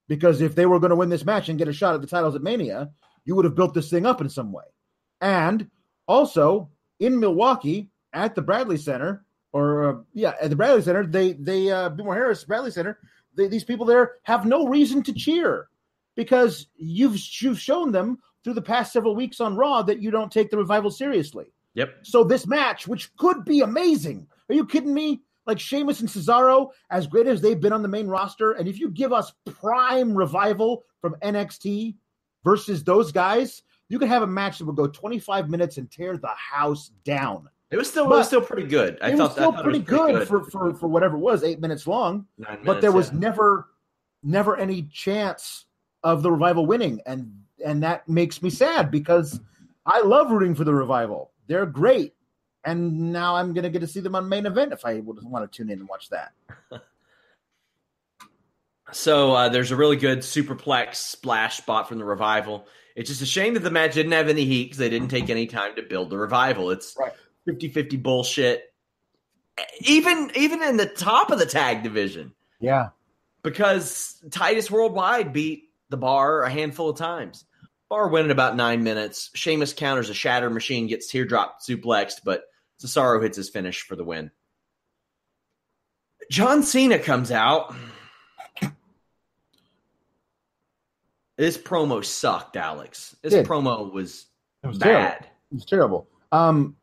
[0.09, 2.07] Because if they were going to win this match and get a shot at the
[2.07, 2.91] titles at Mania,
[3.25, 4.65] you would have built this thing up in some way.
[5.21, 5.71] And
[6.09, 11.33] also in Milwaukee at the Bradley Center, or uh, yeah, at the Bradley Center, they
[11.33, 12.99] they uh, BMO Harris Bradley Center,
[13.37, 15.69] they, these people there have no reason to cheer
[16.17, 20.33] because you've you've shown them through the past several weeks on Raw that you don't
[20.33, 21.53] take the revival seriously.
[21.75, 21.95] Yep.
[22.03, 25.23] So this match, which could be amazing, are you kidding me?
[25.47, 28.79] Like Sheamus and Cesaro, as great as they've been on the main roster, and if
[28.79, 31.97] you give us prime revival from NXT
[32.45, 36.17] versus those guys, you could have a match that would go 25 minutes and tear
[36.17, 37.49] the house down.
[37.71, 38.99] It was still but it was still pretty good.
[39.01, 40.29] I it thought was still pretty, was pretty, good, good.
[40.29, 42.27] For, for for whatever it was, eight minutes long.
[42.37, 43.19] Minutes, but there was yeah.
[43.19, 43.69] never
[44.23, 45.67] never any chance
[46.03, 47.33] of the revival winning, and
[47.65, 49.41] and that makes me sad because
[49.87, 51.31] I love rooting for the revival.
[51.47, 52.15] They're great,
[52.65, 55.23] and now I'm going to get to see them on main event if I would
[55.23, 56.33] want to tune in and watch that.
[58.93, 62.67] so uh, there's a really good superplex splash spot from the revival.
[62.97, 65.31] It's just a shame that the match didn't have any heat because they didn't take
[65.31, 66.71] any time to build the revival.
[66.71, 67.13] It's right.
[67.49, 68.65] 50-50 bullshit.
[69.81, 72.33] Even even in the top of the tag division.
[72.61, 72.89] Yeah.
[73.43, 77.45] Because Titus Worldwide beat the bar a handful of times.
[77.89, 79.31] Bar win in about nine minutes.
[79.35, 82.45] Sheamus counters a shatter machine, gets teardrop suplexed, but
[82.81, 84.31] Cesaro hits his finish for the win.
[86.31, 87.75] John Cena comes out.
[91.37, 93.17] This promo sucked, Alex.
[93.23, 94.27] This promo was,
[94.63, 94.89] It was bad.
[94.91, 95.27] terrible.
[95.51, 96.09] It was terrible.
[96.33, 96.77] Um,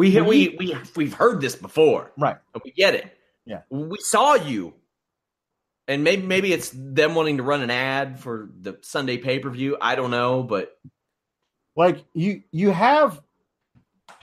[0.00, 2.10] We When we we we've heard this before.
[2.16, 2.38] right.
[2.54, 3.14] But we get it.
[3.44, 3.60] Yeah.
[3.68, 4.72] We saw you.
[5.86, 9.76] And maybe maybe it's them wanting to run an ad for the Sunday pay-per-view.
[9.78, 10.78] I don't know, but
[11.76, 13.20] Like you, you have,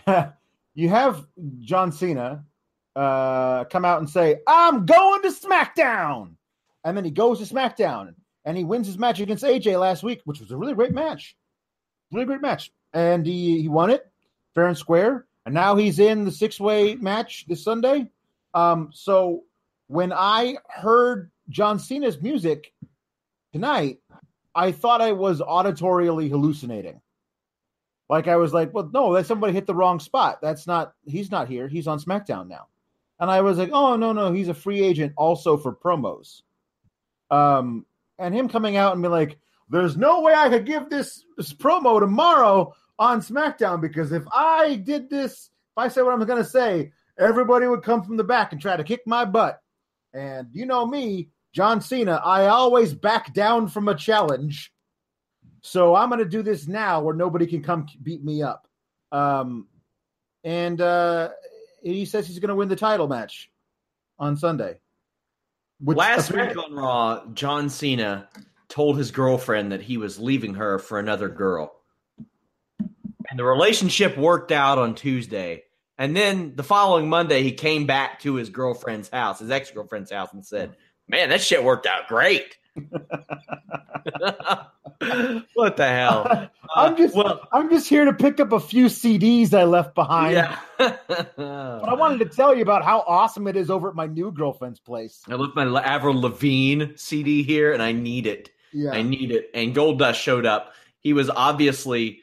[0.74, 1.28] you have
[1.60, 2.44] John Cena
[2.96, 6.38] uh, come out and say, "I'm going to SmackDown,"
[6.84, 10.22] and then he goes to SmackDown and he wins his match against AJ last week,
[10.26, 11.36] which was a really great match,
[12.12, 14.10] really great match, and he he won it
[14.56, 18.12] fair and square, and now he's in the six way match this Sunday.
[18.54, 19.46] Um, so
[19.88, 22.74] when I heard John Cena's music
[23.54, 24.00] tonight,
[24.54, 27.00] I thought I was auditorially hallucinating.
[28.10, 30.42] Like I was like, well, no, that somebody hit the wrong spot.
[30.42, 30.94] That's not.
[31.06, 31.70] He's not here.
[31.70, 32.68] He's on SmackDown now.
[33.18, 36.42] And I was like, oh no, no, he's a free agent also for promos.
[37.32, 37.86] Um,
[38.20, 39.38] and him coming out and be like,
[39.70, 44.76] there's no way I could give this, this promo tomorrow on SmackDown because if I
[44.76, 48.24] did this, if I say what I'm going to say, everybody would come from the
[48.24, 49.62] back and try to kick my butt.
[50.14, 54.72] And you know me, John Cena, I always back down from a challenge.
[55.62, 58.68] So I'm going to do this now where nobody can come beat me up.
[59.12, 59.68] Um,
[60.44, 61.30] and uh,
[61.84, 63.50] he says he's going to win the title match
[64.20, 64.80] on Sunday.
[65.80, 68.30] Which last week on Raw, John Cena
[68.68, 71.77] told his girlfriend that he was leaving her for another girl.
[73.38, 75.64] The relationship worked out on Tuesday.
[75.98, 80.12] And then the following Monday, he came back to his girlfriend's house, his ex girlfriend's
[80.12, 80.76] house, and said,
[81.08, 82.58] Man, that shit worked out great.
[85.54, 86.50] what the hell?
[86.76, 89.96] I'm uh, just well, I'm just here to pick up a few CDs I left
[89.96, 90.34] behind.
[90.34, 90.58] yeah.
[91.38, 94.32] But I wanted to tell you about how awesome it is over at my new
[94.32, 95.22] girlfriend's place.
[95.28, 98.50] I left my Avril Lavigne CD here, and I need it.
[98.74, 98.92] Yeah.
[98.92, 99.50] I need it.
[99.54, 100.74] And Goldust showed up.
[101.00, 102.22] He was obviously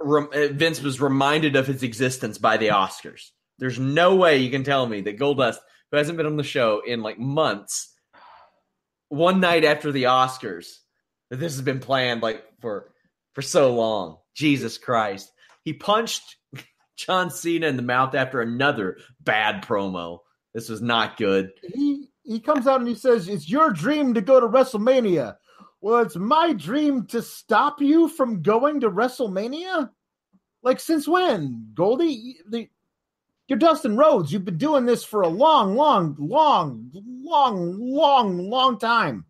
[0.00, 3.30] rem- uh, Vince was reminded of his existence by the Oscars.
[3.58, 5.58] There's no way you can tell me that Goldust,
[5.90, 7.92] who hasn't been on the show in like months,
[9.08, 10.68] one night after the Oscars,
[11.30, 12.92] that this has been planned like for
[13.34, 14.18] for so long.
[14.34, 15.30] Jesus Christ.
[15.64, 16.36] He punched
[16.96, 20.18] John Cena in the mouth after another bad promo.
[20.54, 21.50] This was not good.
[21.62, 25.36] he he comes out and he says, "It's your dream to go to WrestleMania."
[25.80, 29.90] Well, it's my dream to stop you from going to WrestleMania.
[30.62, 32.36] Like since when, Goldie?
[32.48, 32.68] The,
[33.48, 34.32] you're Dustin Rhodes.
[34.32, 39.24] You've been doing this for a long, long, long, long, long, long time.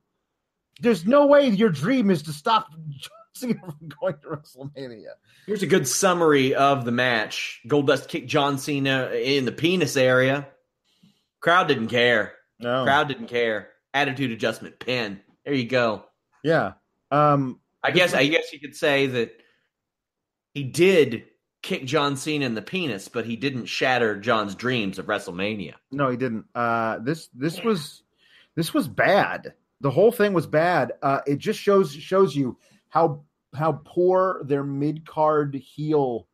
[0.81, 5.13] There's no way your dream is to stop John Cena from going to WrestleMania.
[5.47, 7.61] Here's a good summary of the match.
[7.69, 10.49] Goldust kicked John Cena in the penis area.
[11.41, 12.35] Crowd didn't care.
[12.59, 12.85] No.
[12.85, 13.69] Crowd didn't care.
[13.95, 15.21] Attitude adjustment pin.
[15.45, 16.05] There you go.
[16.43, 16.73] Yeah.
[17.11, 17.61] Um.
[17.83, 19.33] I guess I guess you could say that
[20.53, 21.25] he did
[21.63, 25.75] kick John Cena in the penis, but he didn't shatter John's dreams of WrestleMania.
[25.91, 26.47] No, he didn't.
[26.55, 28.03] Uh, this this was
[28.57, 29.55] this was bad.
[29.81, 30.93] The whole thing was bad.
[31.03, 33.25] Uh, it just shows shows you how
[33.55, 36.29] how poor their mid card heel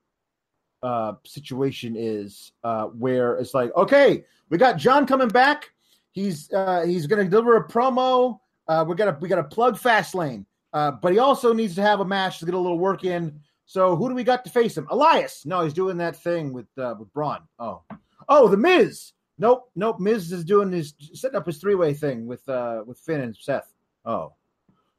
[0.82, 2.52] uh, situation is.
[2.64, 5.70] Uh, where it's like, okay, we got John coming back.
[6.12, 8.38] He's uh, he's going to deliver a promo.
[8.68, 11.82] Uh, we got to we got to plug Fastlane, uh, but he also needs to
[11.82, 13.40] have a match to get a little work in.
[13.66, 14.86] So who do we got to face him?
[14.90, 15.44] Elias.
[15.44, 17.40] No, he's doing that thing with uh, with Braun.
[17.58, 17.82] Oh,
[18.28, 19.12] oh, the Miz.
[19.38, 20.00] Nope, nope.
[20.00, 23.36] Miz is doing his setting up his three way thing with uh with Finn and
[23.36, 23.72] Seth.
[24.04, 24.32] Oh,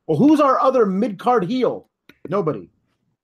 [0.05, 1.89] well, who's our other mid card heel?
[2.29, 2.69] Nobody.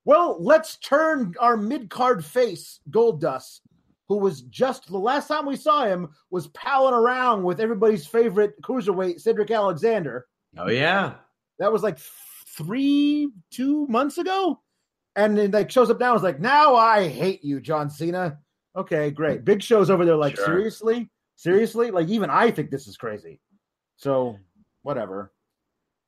[0.06, 3.62] Well, let's turn our mid card face, Goldust,
[4.10, 8.62] who was just the last time we saw him was palling around with everybody's favorite
[8.62, 10.28] cruiserweight, Cedric Alexander.
[10.58, 11.16] Oh yeah.
[11.60, 14.60] That was like three, two months ago.
[15.16, 18.40] And then like shows up now, is like, now I hate you, John Cena.
[18.76, 19.46] Okay, great.
[19.46, 20.46] Big Show's over there, like, Sure.
[20.46, 21.10] seriously?
[21.36, 21.92] Seriously?
[21.92, 23.40] Like, even I think this is crazy.
[23.98, 24.40] So,
[24.82, 25.32] whatever.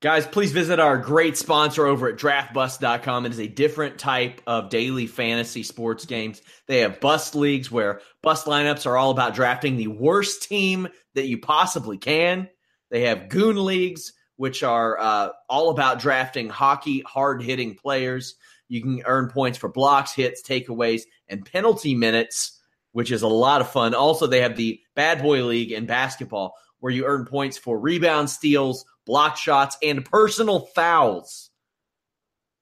[0.01, 3.25] Guys, please visit our great sponsor over at draftbust.com.
[3.27, 6.41] It is a different type of daily fantasy sports games.
[6.67, 11.27] They have bust leagues where bust lineups are all about drafting the worst team that
[11.27, 12.49] you possibly can.
[12.91, 18.36] They have goon leagues, which are uh, all about drafting hockey hard hitting players.
[18.67, 22.60] You can earn points for blocks, hits, takeaways, and penalty minutes,
[22.91, 23.93] which is a lot of fun.
[23.93, 28.30] Also, they have the Bad Boy League in basketball, where you earn points for rebound
[28.30, 31.50] steals, block shots, and personal fouls.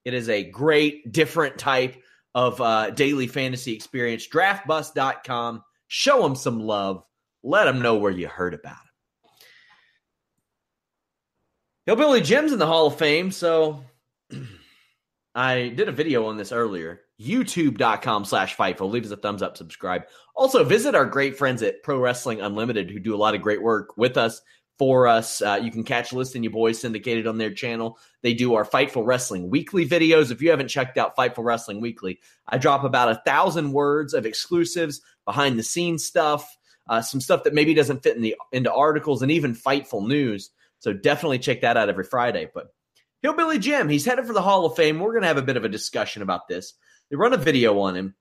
[0.05, 1.95] It is a great, different type
[2.35, 4.27] of uh, daily fantasy experience.
[4.27, 5.63] Draftbust.com.
[5.87, 7.03] Show them some love.
[7.43, 8.92] Let them know where you heard about it.
[11.85, 13.83] Hillbilly Jim's in the Hall of Fame, so
[15.35, 17.01] I did a video on this earlier.
[17.19, 18.89] YouTube.com slash Fightful.
[18.89, 20.03] Leave us a thumbs up, subscribe.
[20.35, 23.61] Also, visit our great friends at Pro Wrestling Unlimited who do a lot of great
[23.61, 24.41] work with us,
[24.79, 25.41] for us.
[25.41, 27.97] Uh, you can catch List and Your Boys syndicated on their channel.
[28.21, 30.31] They do our Fightful Wrestling weekly videos.
[30.31, 34.25] If you haven't checked out Fightful Wrestling Weekly, I drop about a thousand words of
[34.25, 36.57] exclusives, behind the scenes stuff,
[36.89, 40.49] uh, some stuff that maybe doesn't fit in the into articles, and even Fightful news.
[40.83, 42.49] So definitely check that out every Friday.
[42.53, 42.73] But
[43.21, 44.99] Hillbilly Jim, he's headed for the Hall of Fame.
[44.99, 46.73] We're going to have a bit of a discussion about this.
[47.09, 48.15] They run a video on him.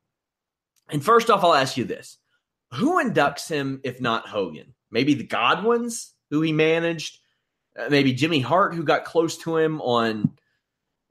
[0.89, 2.19] And first off, I'll ask you this
[2.75, 4.75] Who inducts him if not Hogan?
[4.93, 7.19] Maybe the Godwins, who he managed,
[7.77, 10.31] uh, maybe Jimmy Hart, who got close to him on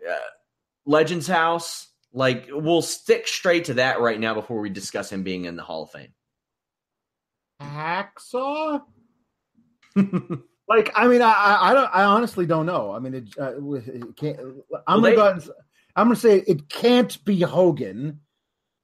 [0.10, 0.16] uh,
[0.86, 1.90] Legends House.
[2.14, 5.64] Like, we'll stick straight to that right now before we discuss him being in the
[5.64, 6.14] Hall of Fame.
[7.62, 8.84] Hacksaw?
[10.76, 12.92] like, I mean, I, I don't, I honestly don't know.
[12.92, 14.40] I mean, it, uh, it can't.
[14.88, 15.54] I'm well, gonna they, go.
[15.98, 18.22] I'm gonna say it can't be Hogan.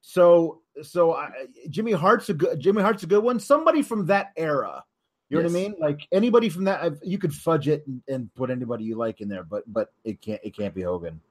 [0.01, 1.29] So, so I,
[1.69, 2.59] Jimmy Hart's a good.
[2.59, 3.39] Jimmy Hart's a good one.
[3.39, 4.83] Somebody from that era.
[5.29, 5.51] You know yes.
[5.53, 5.75] what I mean?
[5.79, 9.29] Like anybody from that, you could fudge it and, and, put anybody you like in
[9.29, 11.21] there, but but it can't it can't be Hogan.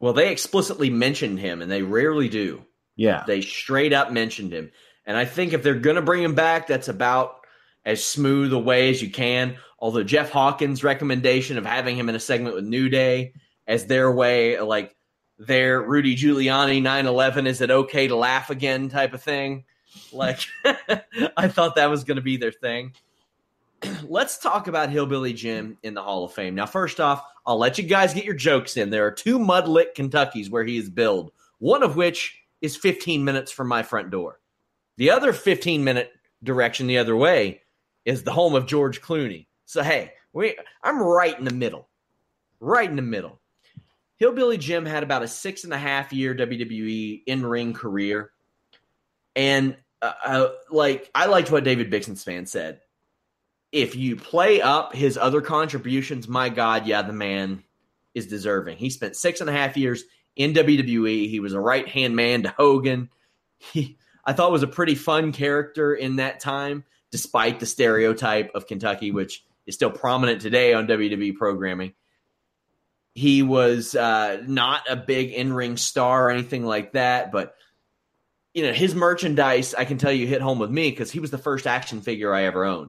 [0.00, 2.62] Well, they explicitly mentioned him, and they rarely do.
[2.94, 4.70] Yeah, they straight up mentioned him,
[5.06, 7.43] and I think if they're going to bring him back, that's about
[7.84, 9.56] as smooth a way as you can.
[9.78, 13.34] Although Jeff Hawkins' recommendation of having him in a segment with New Day
[13.66, 14.96] as their way, like
[15.38, 19.64] their Rudy Giuliani 9/11, is it okay to laugh again type of thing?
[20.12, 20.40] Like,
[21.36, 22.94] I thought that was going to be their thing.
[24.08, 26.54] Let's talk about Hillbilly Jim in the Hall of Fame.
[26.54, 28.90] Now, first off, I'll let you guys get your jokes in.
[28.90, 33.22] There are two Mud Lick Kentuckys where he is billed, one of which is 15
[33.24, 34.40] minutes from my front door.
[34.96, 37.60] The other 15 minute direction the other way
[38.04, 39.46] is the home of George Clooney.
[39.64, 41.88] So, hey, we, I'm right in the middle.
[42.60, 43.40] Right in the middle.
[44.16, 48.30] Hillbilly Jim had about a six and a half year WWE in ring career.
[49.34, 52.80] And uh, uh, like I liked what David Bixenspan said.
[53.72, 57.64] If you play up his other contributions, my God, yeah, the man
[58.14, 58.76] is deserving.
[58.76, 60.04] He spent six and a half years
[60.36, 61.28] in WWE.
[61.28, 63.10] He was a right hand man to Hogan.
[63.58, 66.84] He, I thought, was a pretty fun character in that time,
[67.14, 71.94] despite the stereotype of Kentucky, which is still prominent today on WWE programming.
[73.14, 77.54] He was uh, not a big in ring star or anything like that, but
[78.52, 81.30] you know, his merchandise, I can tell you, hit home with me because he was
[81.30, 82.88] the first action figure I ever owned.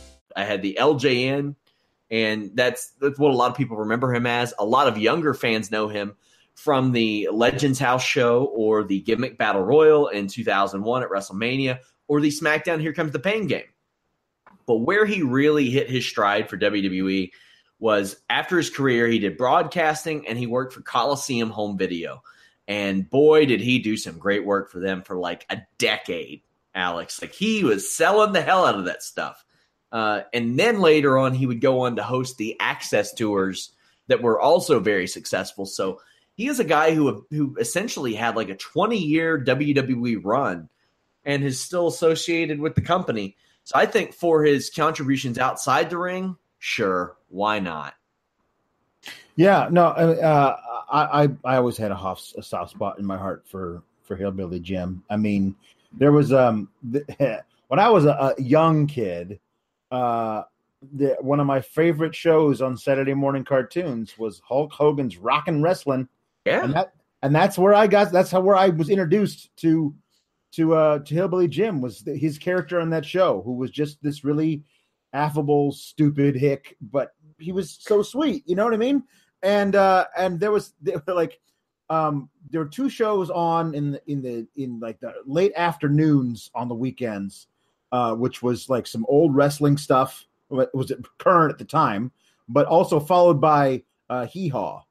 [0.35, 1.55] I had the LJN,
[2.09, 4.53] and that's that's what a lot of people remember him as.
[4.59, 6.15] A lot of younger fans know him
[6.55, 12.21] from the Legends House show or the Gimmick Battle Royal in 2001 at WrestleMania or
[12.21, 13.63] the SmackDown Here Comes the Pain game.
[14.65, 17.31] But where he really hit his stride for WWE
[17.79, 22.21] was after his career, he did broadcasting and he worked for Coliseum Home Video.
[22.67, 26.43] And boy, did he do some great work for them for like a decade,
[26.75, 27.21] Alex.
[27.21, 29.43] Like he was selling the hell out of that stuff.
[29.91, 33.71] Uh, and then later on, he would go on to host the Axxess tours
[34.07, 35.65] that were also very successful.
[35.65, 35.99] So
[36.35, 40.69] he is a guy who who essentially had like a 20 year WWE run
[41.25, 43.35] and is still associated with the company.
[43.63, 47.93] So I think for his contributions outside the ring, sure, why not?
[49.35, 50.57] Yeah, no, uh,
[50.91, 54.15] I, I, I always had a, half, a soft spot in my heart for for
[54.15, 55.03] Hillbilly Jim.
[55.09, 55.55] I mean,
[55.93, 59.39] there was um when I was a, a young kid,
[59.91, 60.43] uh,
[60.93, 66.07] the, one of my favorite shows on Saturday morning cartoons was Hulk Hogan's Rockin' Wrestling.
[66.45, 68.11] Yeah, and that and that's where I got.
[68.11, 69.93] That's how where I was introduced to
[70.53, 74.01] to uh to Hillbilly Jim was the, his character on that show, who was just
[74.01, 74.63] this really
[75.13, 78.43] affable, stupid hick, but he was so sweet.
[78.47, 79.03] You know what I mean?
[79.43, 80.73] And uh and there was
[81.07, 81.39] like
[81.89, 86.49] um there were two shows on in the in the in like the late afternoons
[86.55, 87.47] on the weekends,
[87.91, 90.25] uh, which was like some old wrestling stuff.
[90.49, 92.11] Was it current at the time,
[92.49, 94.83] but also followed by uh, Hee Haw.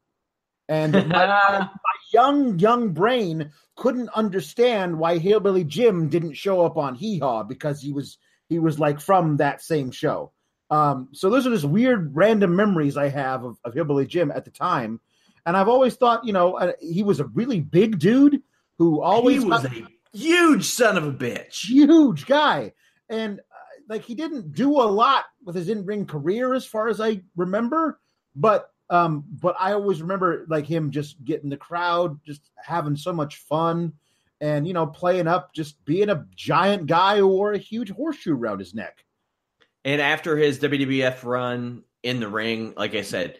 [0.68, 1.68] And my, my,
[2.12, 7.80] young young brain couldn't understand why Hillbilly Jim didn't show up on Hee Haw because
[7.82, 10.32] he was he was like from that same show.
[10.70, 14.44] Um, so those are just weird random memories I have of, of Hillbilly Jim at
[14.44, 15.00] the time
[15.46, 18.42] and I've always thought, you know, uh, he was a really big dude
[18.78, 22.72] who always he was got, a huge son of a bitch, huge guy,
[23.10, 26.88] and uh, like he didn't do a lot with his in ring career as far
[26.88, 28.00] as I remember,
[28.34, 33.12] but um, but I always remember like him just getting the crowd, just having so
[33.12, 33.92] much fun,
[34.40, 38.34] and you know, playing up, just being a giant guy who wore a huge horseshoe
[38.34, 39.04] around his neck.
[39.84, 43.38] And after his WWF run in the ring, like I said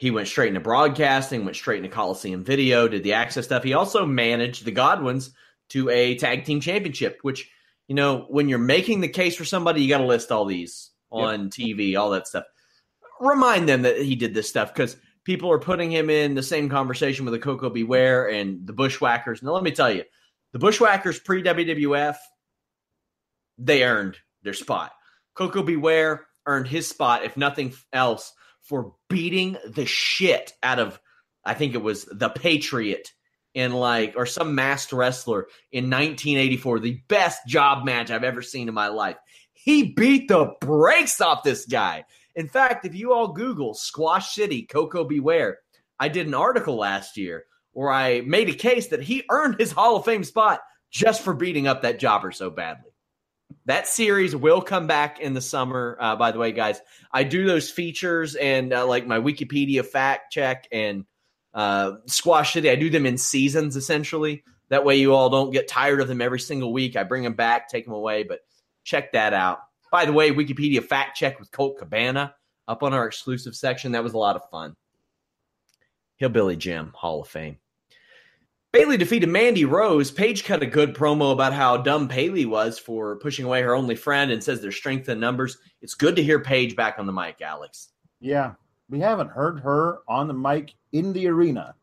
[0.00, 3.62] he went straight into broadcasting, went straight into Coliseum video, did the access stuff.
[3.62, 5.32] He also managed the Godwins
[5.68, 7.50] to a tag team championship, which,
[7.90, 10.90] you know, when you're making the case for somebody, you got to list all these
[11.10, 11.50] on yep.
[11.50, 12.44] TV, all that stuff.
[13.20, 16.68] Remind them that he did this stuff because people are putting him in the same
[16.68, 17.82] conversation with the Koko B.
[17.82, 19.42] Ware and the Bushwhackers.
[19.42, 20.04] Now, let me tell you,
[20.52, 22.14] the Bushwhackers pre WWF,
[23.58, 24.92] they earned their spot.
[25.34, 25.74] Koko B.
[25.74, 28.32] Ware earned his spot, if nothing else,
[28.62, 31.00] for beating the shit out of
[31.44, 33.10] I think it was the Patriot
[33.54, 38.68] in like or some masked wrestler in 1984, the best job match I've ever seen
[38.68, 39.16] in my life.
[39.52, 42.04] He beat the brakes off this guy.
[42.34, 45.20] In fact, if you all Google Squash City, Koko B.
[45.20, 45.58] Ware,
[45.98, 49.72] I did an article last year where I made a case that he earned his
[49.72, 52.90] Hall of Fame spot just for beating up that jobber so badly.
[53.66, 55.96] That series will come back in the summer.
[56.00, 56.80] Uh, by the way, guys,
[57.12, 61.04] I do those features and uh, like my Wikipedia fact check and
[61.54, 62.70] uh, Squash City.
[62.70, 64.44] I do them in seasons essentially.
[64.68, 66.96] That way, you all don't get tired of them every single week.
[66.96, 68.40] I bring them back, take them away, but
[68.84, 69.58] check that out.
[69.90, 72.34] By the way, Wikipedia fact check with Colt Cabana
[72.68, 73.92] up on our exclusive section.
[73.92, 74.76] That was a lot of fun.
[76.16, 77.58] Hillbilly Jim, Hall of Fame.
[78.72, 80.12] Bayley defeated Mandy Rose.
[80.12, 83.96] Paige cut a good promo about how dumb Bayley was for pushing away her only
[83.96, 85.58] friend and says there's strength in numbers.
[85.82, 87.88] It's good to hear Paige back on the mic, Alex.
[88.20, 88.52] Yeah,
[88.90, 91.74] we haven't heard her on the mic in the arena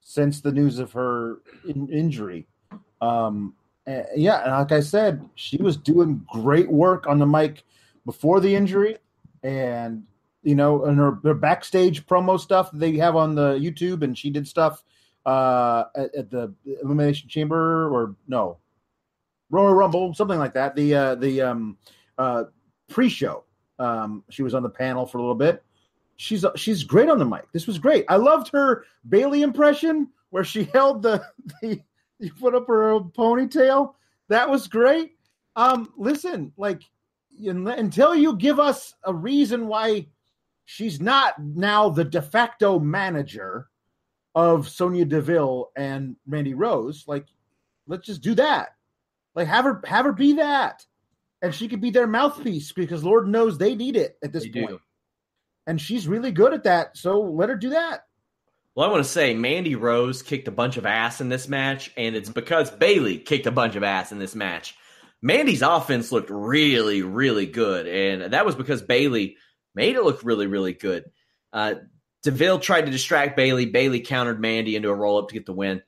[0.00, 1.38] since the news of her
[1.68, 2.46] in- injury.
[3.00, 3.54] Um,
[3.86, 7.62] and yeah, and like I said, she was doing great work on the mic
[8.04, 8.96] before the injury,
[9.42, 10.04] and
[10.42, 14.30] you know, and her, her backstage promo stuff they have on the YouTube, and she
[14.30, 14.82] did stuff
[15.26, 18.58] uh, at, at, the Elimination Chamber or no,
[19.50, 20.74] Royal Rumble, something like that.
[20.76, 21.78] The uh, the um,
[22.16, 22.44] uh,
[22.88, 23.44] pre-show.
[23.78, 25.62] Um, she was on the panel for a little bit.
[26.16, 27.44] She's she's great on the mic.
[27.52, 28.04] This was great.
[28.08, 31.24] I loved her Bayley impression where she held the
[31.60, 31.80] the
[32.18, 33.94] you put up her ponytail.
[34.28, 35.12] That was great.
[35.54, 36.82] Um, listen, like
[37.38, 40.06] until you give us a reason why
[40.64, 43.68] she's not now the de facto manager
[44.34, 47.26] of Sonya Deville and Randy Rose, like
[47.86, 48.70] let's just do that.
[49.34, 50.84] Like have her have her be that.
[51.42, 54.50] And she could be their mouthpiece because Lord knows they need it at this they
[54.50, 54.70] point.
[54.70, 54.80] Do.
[55.66, 56.96] And she's really good at that.
[56.96, 58.04] So let her do that.
[58.74, 61.90] Well, I want to say Mandy Rose kicked a bunch of ass in this match,
[61.96, 64.74] and it's because Bayley kicked a bunch of ass in this match.
[65.22, 69.36] Mandy's offense looked really, really good, and that was because Bayley
[69.74, 71.04] made it look really, really good.
[71.54, 71.76] Uh,
[72.22, 73.66] Deville tried to distract Bayley.
[73.66, 75.82] Bayley countered Mandy into a roll up to get the win.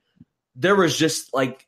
[0.56, 1.66] There was just like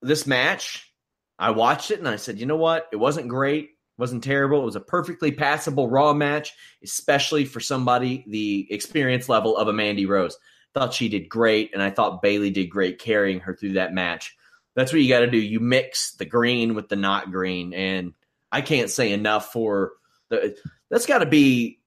[0.00, 0.92] this match.
[1.38, 2.88] I watched it and I said, you know what?
[2.92, 3.70] It wasn't great.
[4.02, 4.62] Wasn't terrible.
[4.62, 9.72] It was a perfectly passable Raw match, especially for somebody the experience level of a
[9.72, 10.36] Mandy Rose.
[10.74, 14.36] Thought she did great, and I thought Bayley did great carrying her through that match.
[14.74, 15.38] That's what you got to do.
[15.38, 18.12] You mix the green with the not green, and
[18.50, 19.92] I can't say enough for
[20.30, 20.56] the.
[20.90, 21.78] That's got to be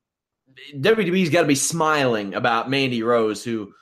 [0.74, 3.74] WWE's got to be smiling about Mandy Rose, who,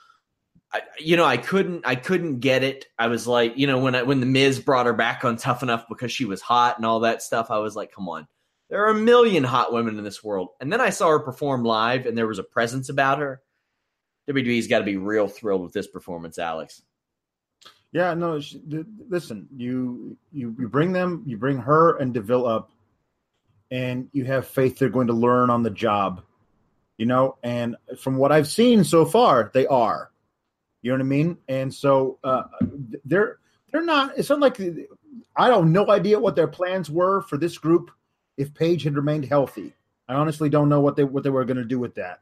[0.98, 2.86] You know, I couldn't, I couldn't get it.
[2.98, 5.62] I was like, you know, when I, when the Miz brought her back on Tough
[5.62, 8.26] Enough because she was hot and all that stuff, I was like, come on,
[8.70, 10.48] there are a million hot women in this world.
[10.60, 13.40] And then I saw her perform live, and there was a presence about her.
[14.28, 16.82] WWE's got to be real thrilled with this performance, Alex.
[17.92, 18.40] Yeah, no.
[19.08, 22.72] Listen, you you you bring them, you bring her and Deville up,
[23.70, 26.22] and you have faith they're going to learn on the job,
[26.98, 27.36] you know.
[27.44, 30.10] And from what I've seen so far, they are.
[30.84, 31.38] You know what I mean?
[31.48, 32.42] And so uh,
[33.06, 33.38] they're
[33.72, 34.18] they're not.
[34.18, 34.60] It's not like
[35.34, 37.90] I don't no idea what their plans were for this group
[38.36, 39.72] if Paige had remained healthy.
[40.08, 42.20] I honestly don't know what they what they were going to do with that.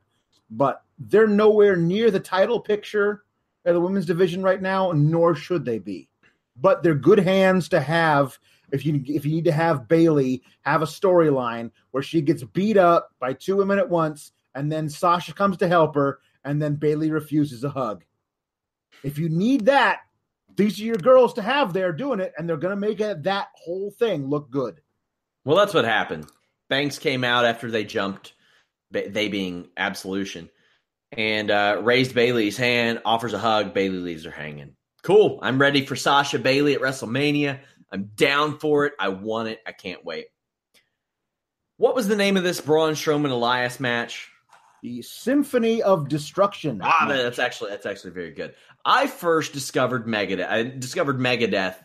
[0.49, 3.25] But they're nowhere near the title picture
[3.65, 6.09] of the women's division right now, nor should they be.
[6.55, 8.39] But they're good hands to have
[8.71, 12.77] if you if you need to have Bayley have a storyline where she gets beat
[12.77, 16.77] up by two women at once, and then Sasha comes to help her, and then
[16.77, 18.05] Bayley refuses a hug.
[19.03, 20.01] If you need that,
[20.57, 23.25] these are your girls to have there doing it, and they're going to make it,
[23.25, 24.81] that whole thing look good.
[25.45, 26.27] Well, that's what happened.
[26.69, 28.35] Banks came out after they jumped,
[28.91, 30.51] they being Absolution,
[31.11, 33.75] and uh, raised Bayley's hand, offers a hug.
[33.75, 34.77] Bayley leaves her hanging.
[35.03, 35.41] Cool.
[35.43, 37.61] I'm ready for Sasha Bayley at WrestleMania.
[37.91, 38.93] I'm down for it.
[38.99, 39.61] I want it.
[39.67, 40.27] I can't wait.
[41.77, 44.31] What was the name of this Braun Strowman Elias match?
[44.83, 46.81] The Symphony of Destruction.
[46.83, 48.55] Ah, that's actually that's actually very good.
[48.85, 50.49] I first discovered Megadeth.
[50.49, 51.77] I discovered Megadeth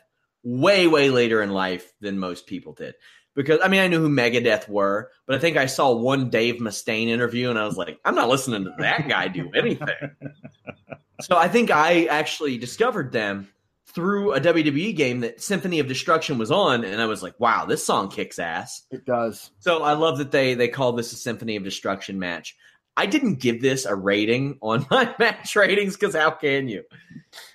[0.44, 2.96] way way later in life than most people did
[3.36, 6.56] because I mean I knew who Megadeth were, but I think I saw one Dave
[6.56, 10.12] Mustaine interview and I was like, I'm not listening to that guy do anything.
[11.22, 13.48] so I think I actually discovered them
[13.88, 17.66] through a WWE game that Symphony of Destruction was on, and I was like, wow,
[17.66, 18.84] this song kicks ass.
[18.92, 19.50] It does.
[19.60, 22.56] So I love that they they called this a Symphony of Destruction match.
[22.98, 26.84] I didn't give this a rating on my match ratings because how can you?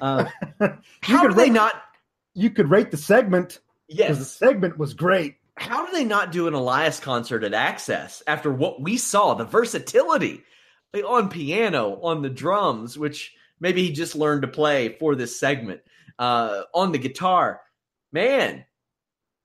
[0.01, 0.26] Uh,
[1.03, 1.74] how do they not?
[2.34, 3.61] You could rate the segment.
[3.88, 8.22] Yes, the segment was great how do they not do an Elias concert at Axxess
[8.26, 10.43] after what we saw, the versatility
[10.93, 15.38] like on piano, on the drums, which maybe he just learned to play for this
[15.38, 15.80] segment,
[16.18, 17.61] uh, on the guitar.
[18.12, 18.64] Man,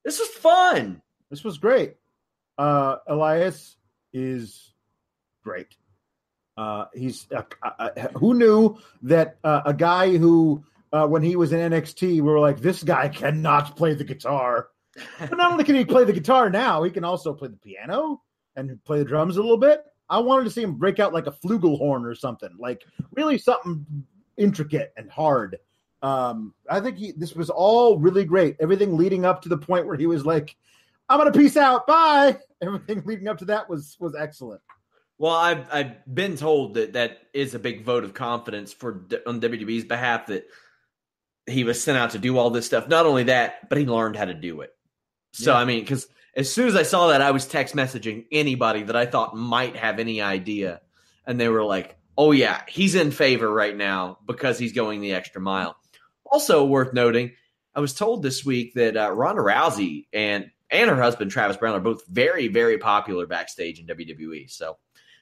[0.03, 1.01] this was fun.
[1.29, 1.95] This was great.
[2.57, 3.77] Uh, Elias
[4.13, 4.73] is
[5.43, 5.75] great.
[6.57, 11.35] Uh, he's uh, uh, uh who knew that uh, a guy who uh, when he
[11.35, 14.69] was in NXT, we were like, this guy cannot play the guitar
[15.19, 18.21] but not only can he play the guitar now, he can also play the piano
[18.55, 19.83] and play the drums a little bit.
[20.09, 23.85] I wanted to see him break out like a flugelhorn or something, like really something
[24.37, 25.57] intricate and hard.
[26.01, 28.55] Um, I think he, this was all really great.
[28.59, 30.55] Everything leading up to the point where he was like,
[31.09, 34.61] "I'm gonna peace out, bye." Everything leading up to that was was excellent.
[35.19, 39.41] Well, I've I've been told that that is a big vote of confidence for on
[39.41, 40.47] WWE's behalf that
[41.47, 42.87] he was sent out to do all this stuff.
[42.87, 44.71] Not only that, but he learned how to do it.
[45.31, 45.59] So yeah.
[45.59, 48.95] I mean, because as soon as I saw that, I was text messaging anybody that
[48.95, 50.81] I thought might have any idea,
[51.25, 55.13] and they were like, "Oh yeah, he's in favor right now because he's going the
[55.13, 55.77] extra mile."
[56.25, 57.31] Also worth noting,
[57.73, 61.75] I was told this week that uh, Ronda Rousey and and her husband Travis Browne
[61.75, 64.51] are both very very popular backstage in WWE.
[64.51, 64.77] So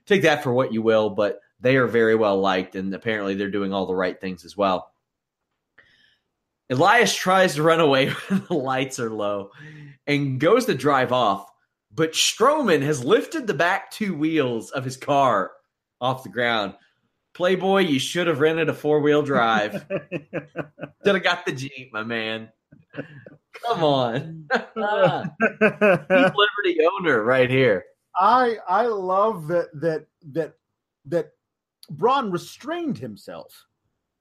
[0.06, 3.50] take that for what you will, but they are very well liked, and apparently they're
[3.50, 4.92] doing all the right things as well.
[6.70, 9.52] Elias tries to run away when the lights are low
[10.08, 11.50] and goes to drive off,
[11.94, 15.52] but Strowman has lifted the back two wheels of his car
[16.02, 16.74] off the ground.
[17.34, 19.86] Playboy, you should have rented a four wheel drive.
[19.92, 22.50] should have got the Jeep, my man.
[23.66, 24.50] Come on.
[24.78, 25.24] Ah.
[25.40, 25.52] He's
[26.10, 27.86] Liberty owner right here.
[28.20, 30.54] I I love that that that
[31.06, 31.32] that
[31.90, 33.66] Braun restrained himself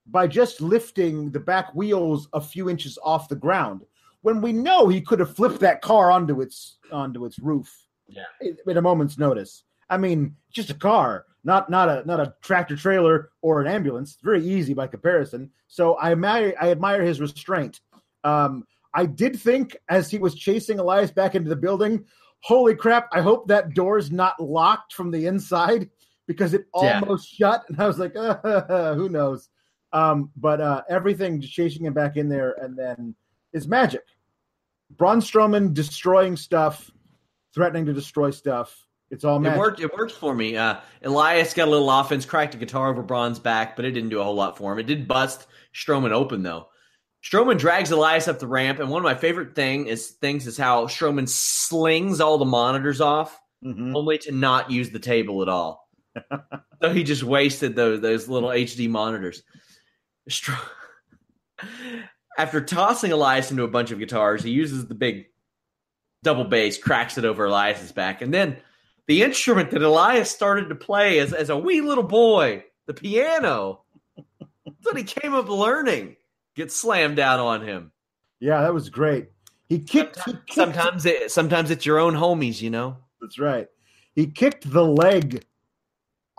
[0.07, 3.82] by just lifting the back wheels a few inches off the ground
[4.20, 8.24] when we know he could have flipped that car onto its onto its roof yeah.
[8.68, 9.64] at a moment's notice.
[9.88, 14.18] I mean just a car not not a not a tractor trailer or an ambulance.
[14.22, 15.51] Very easy by comparison.
[15.68, 17.80] So i admire i admire his restraint.
[18.24, 22.05] Um i did think as he was chasing elias back into the building
[22.45, 25.88] holy crap i hope that door's not locked from the inside
[26.26, 27.53] because it almost yeah.
[27.53, 29.49] shut and i was like uh, who knows
[29.95, 33.14] um, but uh, everything just chasing him back in there and then
[33.53, 34.03] is magic.
[34.90, 36.90] Braun Strowman destroying stuff,
[37.55, 38.76] threatening to destroy stuff.
[39.11, 39.57] It's all magic.
[39.57, 39.80] It worked.
[39.80, 40.57] It worked for me.
[40.57, 44.11] Uh, Elias got a little offense, cracked a guitar over Braun's back, but it didn't
[44.11, 44.80] do a whole lot for him.
[44.80, 46.68] It did bust Strowman open though.
[47.25, 50.59] Strowman drags Elias up the ramp, and one of my favorite thing is things is
[50.59, 53.97] how Strowman slings all the monitors off, mm-hmm.
[53.97, 55.89] only to not use the table at all.
[56.83, 59.43] so he just wasted those those little HD monitors.
[62.37, 65.27] After tossing Elias into a bunch of guitars, he uses the big
[66.22, 68.59] double bass, cracks it over Elias's back, and then
[69.07, 73.83] the instrument that Elias started to play as, as a wee little boy the piano.
[74.66, 76.16] That's what he came up learning.
[76.55, 77.93] Get slammed down on him.
[78.41, 79.29] Yeah, that was great.
[79.69, 80.17] He kicked.
[80.17, 82.97] Sometimes, he kicked sometimes it sometimes it's your own homies, you know.
[83.21, 83.67] That's right.
[84.15, 85.45] He kicked the leg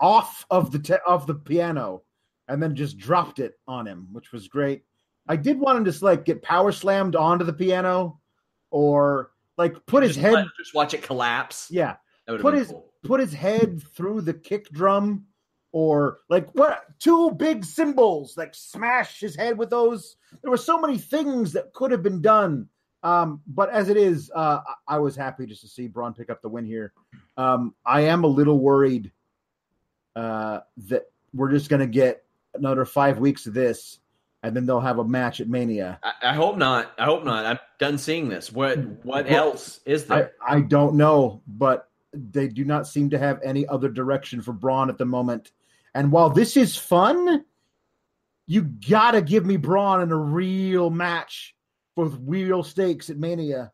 [0.00, 2.02] off of the te- of the piano
[2.48, 4.82] and then just dropped it on him, which was great.
[5.28, 8.20] I did want him to like get power slammed onto the piano
[8.70, 11.68] or like put his Just head let- just watch it collapse.
[11.70, 11.96] yeah,
[12.26, 12.92] put his cool.
[13.04, 15.24] put his head through the kick drum
[15.76, 20.80] or like what two big cymbals like smash his head with those there were so
[20.80, 22.66] many things that could have been done
[23.02, 26.30] um but as it is uh i I was happy just to see braun pick
[26.30, 26.94] up the win here
[27.36, 29.12] um i am a little worried
[30.14, 32.24] uh that we're just gonna get
[32.54, 33.98] another five weeks of this
[34.42, 36.92] and then they'll have a match at mania I, I hope not.
[36.96, 37.44] I hope not.
[37.44, 38.50] I'm done seeing this.
[38.50, 40.32] What what Well, else is I, there?
[40.40, 44.88] I don't know, but they do not seem to have any other direction for Braun
[44.88, 45.50] at the moment.
[45.96, 47.42] And while this is fun,
[48.46, 51.54] you gotta give me Braun in a real match
[51.96, 53.72] with real stakes at Mania.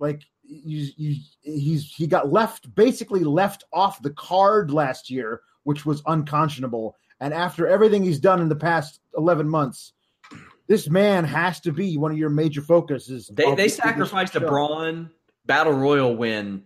[0.00, 5.86] Like you, you, he's he got left basically left off the card last year, which
[5.86, 6.96] was unconscionable.
[7.20, 9.92] And after everything he's done in the past eleven months,
[10.66, 13.30] this man has to be one of your major focuses.
[13.32, 14.48] They they sacrificed a show.
[14.48, 15.12] Braun
[15.46, 16.64] Battle Royal win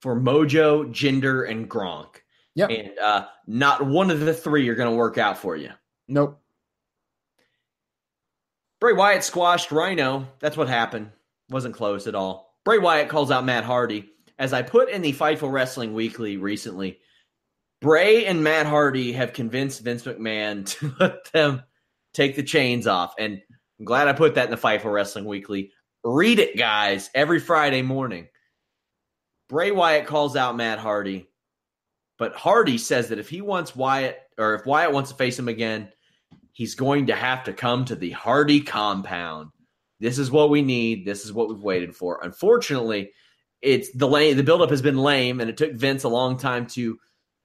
[0.00, 2.21] for Mojo, Jinder, and Gronk.
[2.54, 2.70] Yep.
[2.70, 5.70] And uh, not one of the three are going to work out for you.
[6.08, 6.40] Nope.
[8.80, 10.28] Bray Wyatt squashed Rhino.
[10.40, 11.10] That's what happened.
[11.48, 12.56] Wasn't close at all.
[12.64, 14.10] Bray Wyatt calls out Matt Hardy.
[14.38, 16.98] As I put in the Fightful Wrestling Weekly recently,
[17.80, 21.62] Bray and Matt Hardy have convinced Vince McMahon to let them
[22.12, 23.14] take the chains off.
[23.18, 23.40] And
[23.78, 25.70] I'm glad I put that in the Fightful Wrestling Weekly.
[26.04, 28.28] Read it, guys, every Friday morning.
[29.48, 31.28] Bray Wyatt calls out Matt Hardy,
[32.22, 35.48] but Hardy says that if he wants Wyatt, or if Wyatt wants to face him
[35.48, 35.88] again,
[36.52, 39.50] he's going to have to come to the Hardy compound.
[39.98, 41.04] This is what we need.
[41.04, 42.20] This is what we've waited for.
[42.22, 43.10] Unfortunately,
[43.60, 46.68] it's the lame, the buildup has been lame, and it took Vince a long time
[46.68, 46.96] to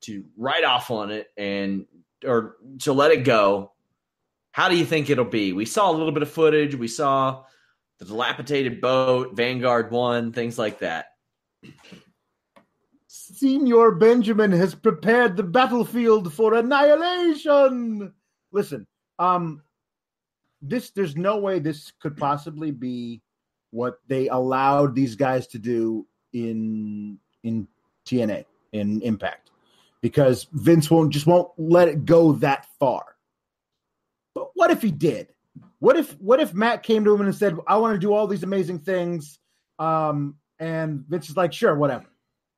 [0.01, 1.88] to write off on it and
[2.23, 3.71] or to let it go.
[4.51, 5.53] How do you think it'll be?
[5.53, 6.75] We saw a little bit of footage.
[6.75, 7.45] We saw
[7.97, 11.07] the dilapidated boat, Vanguard One, things like that.
[13.38, 18.13] Señor Benjamin has prepared the battlefield for annihilation.
[18.51, 18.88] Listen,
[19.19, 19.61] um,
[20.61, 23.21] this there's no way this could possibly be
[23.71, 27.67] what they allowed these guys to do in in
[28.05, 29.51] TNA in Impact
[30.01, 33.03] because Vince won't just won't let it go that far.
[34.33, 35.27] But what if he did?
[35.79, 38.27] What if what if Matt came to him and said, "I want to do all
[38.27, 39.39] these amazing things,"
[39.79, 42.05] um, and Vince is like, "Sure, whatever."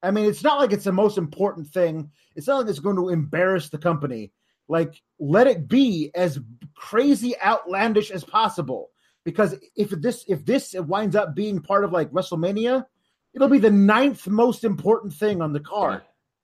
[0.02, 2.10] I mean, it's not like it's the most important thing.
[2.36, 4.32] It's not like it's going to embarrass the company.
[4.68, 6.39] Like, let it be as
[6.76, 8.91] crazy, outlandish as possible.
[9.26, 12.86] Because if this if this winds up being part of like WrestleMania,
[13.34, 16.02] it'll be the ninth most important thing on the card.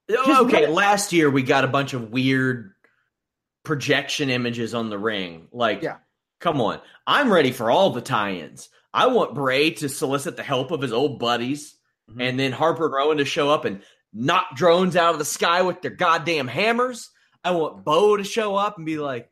[0.09, 2.73] Just okay, last year we got a bunch of weird
[3.63, 5.47] projection images on the ring.
[5.51, 5.97] Like, Yeah.
[6.39, 6.79] come on.
[7.07, 8.69] I'm ready for all the tie ins.
[8.93, 11.74] I want Bray to solicit the help of his old buddies
[12.09, 12.21] Mhm.
[12.29, 13.81] and then Harper and Rowan to show up and
[14.13, 17.09] knock drones out of the sky with their goddamn hammers.
[17.43, 19.29] I want Bo to show up and be like,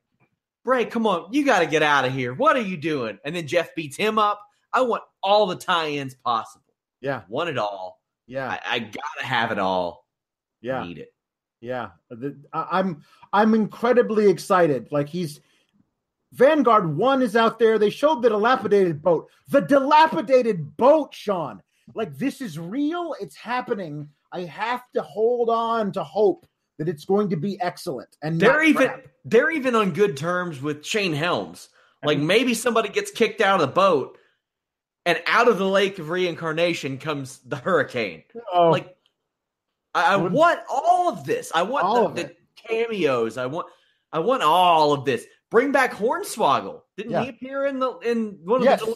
[0.65, 2.33] Bray, come on, you got to get out of here.
[2.33, 3.19] What are you doing?
[3.25, 4.39] And then Jeff beats him up.
[4.71, 6.63] I want all the tie ins possible.
[7.01, 7.99] Yeah, Want it all.
[8.27, 10.05] yeah, I, I got to have it all.
[10.61, 10.83] yeah.
[10.83, 11.13] Need it.
[11.59, 14.87] Yeah, the, I, I'm I'm incredibly excited.
[14.91, 15.39] Like he's
[16.31, 17.77] Vanguard One is out there.
[17.77, 19.29] They showed the dilapidated boat.
[19.49, 21.61] The dilapidated boat, Sean.
[21.95, 23.15] Like this is real.
[23.19, 24.09] It's happening.
[24.31, 26.45] I have to hold on to hope
[26.79, 28.17] that it's going to be excellent.
[28.23, 29.05] And They're even crap.
[29.25, 31.69] they're even on good terms with Shane Helms.
[32.03, 34.17] Like maybe somebody gets kicked out of the boat,
[35.05, 38.23] and out of the lake of reincarnation comes the hurricane.
[38.53, 38.97] Oh, Like
[39.95, 41.51] I, I want all of this.
[41.55, 42.35] I want the, the
[42.67, 43.37] cameos.
[43.37, 43.67] I want
[44.11, 45.25] I want all of this.
[45.49, 46.81] Bring back Hornswoggle.
[46.97, 47.23] Didn't Yeah.
[47.23, 48.95] he appear in the in one of yes, the?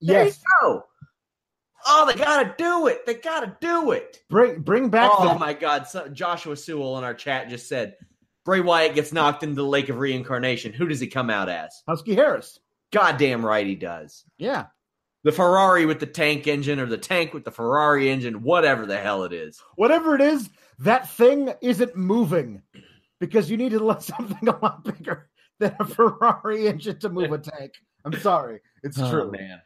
[0.00, 0.38] There yes.
[0.38, 0.84] you go.
[1.88, 3.06] Oh, they gotta do it.
[3.06, 4.20] They gotta do it.
[4.28, 5.88] Bring bring back oh the my God!
[5.88, 7.96] So, Joshua Sewell in our chat just said
[8.44, 10.72] Bray Wyatt gets knocked into the lake of reincarnation.
[10.72, 11.70] Who does he come out as?
[11.88, 12.58] Husky Harris.
[12.92, 14.24] Goddamn right he does.
[14.38, 14.66] Yeah,
[15.24, 18.96] The Ferrari with the tank engine, or the tank with the Ferrari engine, whatever the
[18.96, 19.60] hell it is.
[19.76, 22.62] whatever it is, that thing isn't moving
[23.20, 25.28] because you need to let something a lot bigger
[25.58, 27.72] than a Ferrari engine to move a tank.
[28.06, 29.30] I'm sorry, it's Oh, true.
[29.32, 29.60] man.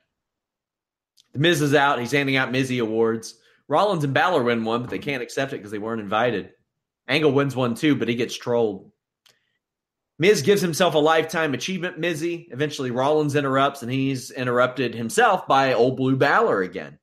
[1.33, 1.99] The Miz is out.
[1.99, 3.37] He's handing out Mizzy awards.
[3.68, 6.51] Rollins and Balor win one, but they can't accept it because they weren't invited.
[7.09, 8.91] Angle wins one too, but he gets trolled.
[10.18, 12.47] Miz gives himself a lifetime achievement, Mizzy.
[12.51, 16.99] Eventually, Rollins interrupts, and he's interrupted himself by Old Blue Balor again.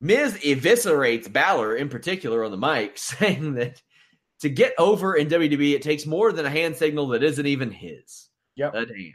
[0.00, 3.82] Miz eviscerates Balor in particular on the mic, saying that
[4.40, 7.70] to get over in WWE, it takes more than a hand signal that isn't even
[7.70, 8.28] his.
[8.56, 8.74] Yep.
[8.74, 9.14] A damn.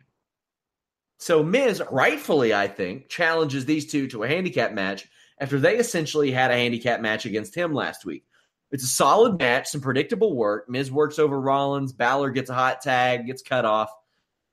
[1.18, 5.08] So Miz, rightfully, I think, challenges these two to a handicap match
[5.40, 8.26] after they essentially had a handicap match against him last week.
[8.72, 10.70] It's a solid match, some predictable work.
[10.70, 11.94] Miz works over Rollins.
[11.94, 13.90] Balor gets a hot tag, gets cut off.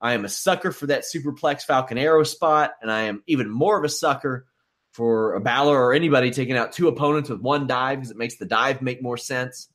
[0.01, 3.79] I am a sucker for that superplex Falcon Arrow spot, and I am even more
[3.79, 4.47] of a sucker
[4.93, 8.37] for a Balor or anybody taking out two opponents with one dive because it makes
[8.37, 9.69] the dive make more sense.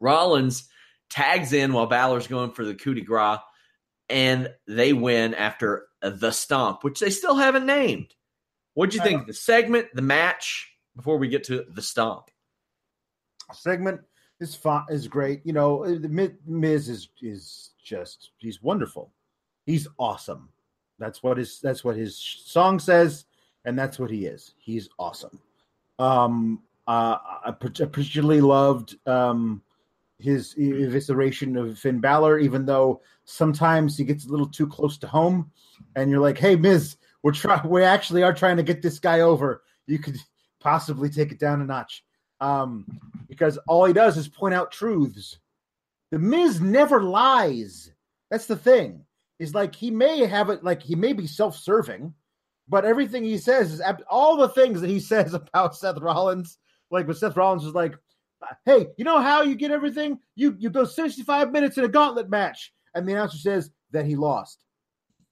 [0.00, 0.68] Rollins
[1.10, 3.38] tags in while Balor's going for the coup de grace,
[4.08, 8.14] and they win after the stomp, which they still haven't named.
[8.74, 9.26] What'd you think?
[9.26, 12.30] The segment, the match, before we get to the stomp?
[13.52, 14.00] Segment
[14.40, 15.40] is fun, is great.
[15.44, 19.12] You know, the Miz is is just he's wonderful.
[19.64, 20.50] He's awesome.
[20.98, 23.24] That's what his that's what his song says,
[23.64, 24.54] and that's what he is.
[24.58, 25.40] He's awesome.
[25.98, 29.62] Um, uh, I particularly loved um,
[30.18, 35.06] his evisceration of Finn Balor, even though sometimes he gets a little too close to
[35.06, 35.50] home,
[35.94, 37.68] and you're like, "Hey, Miz, we're trying.
[37.68, 39.62] We actually are trying to get this guy over.
[39.86, 40.16] You could
[40.60, 42.04] possibly take it down a notch."
[42.40, 42.86] Um,
[43.28, 45.38] because all he does is point out truths.
[46.10, 47.92] The Miz never lies.
[48.30, 49.04] That's the thing.
[49.38, 52.14] Is like he may have it, like he may be self-serving,
[52.68, 56.58] but everything he says is all the things that he says about Seth Rollins.
[56.90, 57.96] Like when Seth Rollins was like,
[58.64, 60.18] hey, you know how you get everything?
[60.34, 64.16] You you go 65 minutes in a gauntlet match, and the announcer says that he
[64.16, 64.64] lost,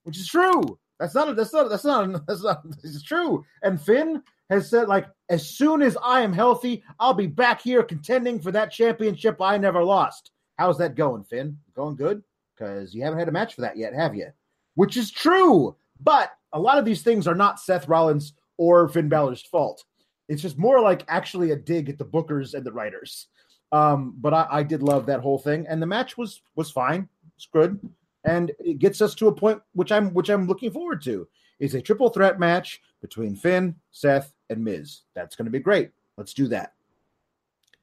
[0.05, 0.79] which is true.
[0.99, 3.45] That's not that's not that's not that's not is true.
[3.63, 7.83] And Finn has said like as soon as I am healthy, I'll be back here
[7.83, 10.31] contending for that championship I never lost.
[10.57, 11.59] How's that going, Finn?
[11.75, 12.23] Going good?
[12.57, 14.29] Because you haven't had a match for that yet, have you?
[14.77, 19.09] Which is true, but a lot of these things are not Seth Rollins or Finn
[19.09, 19.85] Balor's fault.
[20.29, 23.29] It's just more like actually a dig at the bookers and the writers.
[23.73, 27.09] Um, but I, I did love that whole thing, and the match was was fine.
[27.37, 27.81] It's good,
[28.25, 31.29] and it gets us to a point which I'm which I'm looking forward to.
[31.61, 35.03] Is a triple threat match between Finn, Seth, and Miz.
[35.15, 35.91] That's going to be great.
[36.17, 36.73] Let's do that.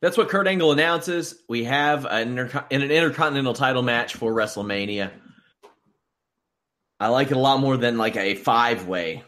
[0.01, 1.43] That's what Kurt Angle announces.
[1.47, 5.11] We have an, inter- an intercontinental title match for WrestleMania.
[6.99, 9.23] I like it a lot more than like a five way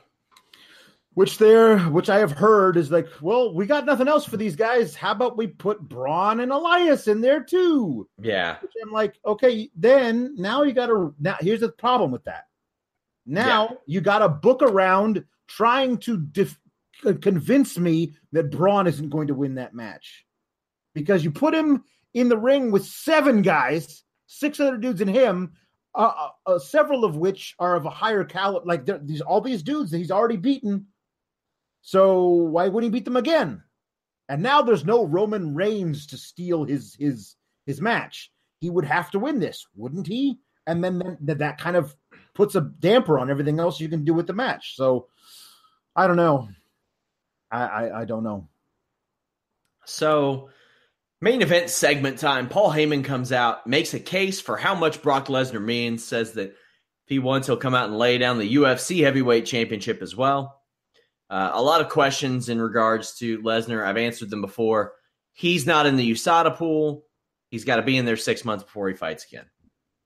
[1.15, 4.55] which there which i have heard is like well we got nothing else for these
[4.55, 4.95] guys.
[4.95, 8.07] How about we put braun and elias in there too?
[8.19, 8.57] Yeah.
[8.61, 12.45] Which i'm like okay then now you gotta now here's the problem with that.
[13.25, 13.77] Now yeah.
[13.85, 16.59] you gotta book around trying to def-
[17.21, 20.25] convince me that braun isn't going to win that match.
[20.95, 21.83] Because you put him
[22.13, 25.53] in the ring with seven guys six other dudes and him
[25.95, 29.61] uh, uh, uh several of which are of a higher caliber like these all these
[29.61, 30.85] dudes that he's already beaten
[31.83, 33.61] so why wouldn't he beat them again?
[34.29, 38.31] And now there's no Roman Reigns to steal his his his match.
[38.61, 40.39] He would have to win this, wouldn't he?
[40.65, 41.93] And then, then that kind of
[42.33, 44.77] puts a damper on everything else you can do with the match.
[44.77, 45.07] So
[45.93, 46.47] I don't know.
[47.51, 48.47] I, I, I don't know.
[49.85, 50.49] So
[51.19, 52.47] main event segment time.
[52.47, 56.51] Paul Heyman comes out, makes a case for how much Brock Lesnar means, says that
[56.51, 60.62] if he wants, he'll come out and lay down the UFC heavyweight championship as well.
[61.33, 63.83] Uh, a lot of questions in regards to Lesnar.
[63.83, 64.93] I've answered them before.
[65.31, 67.05] He's not in the USADA pool.
[67.49, 69.45] He's got to be in there six months before he fights again.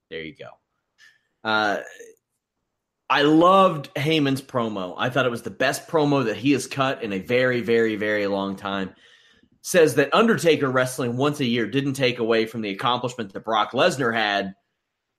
[0.10, 0.48] There you go.
[1.44, 1.80] Uh,
[3.10, 4.96] I loved Heyman's promo.
[4.98, 7.98] I thought it was the best promo that he has cut in a very, very,
[7.98, 8.96] very long time.
[9.62, 13.74] Says that Undertaker wrestling once a year didn't take away from the accomplishment that Brock
[13.74, 14.56] Lesnar had,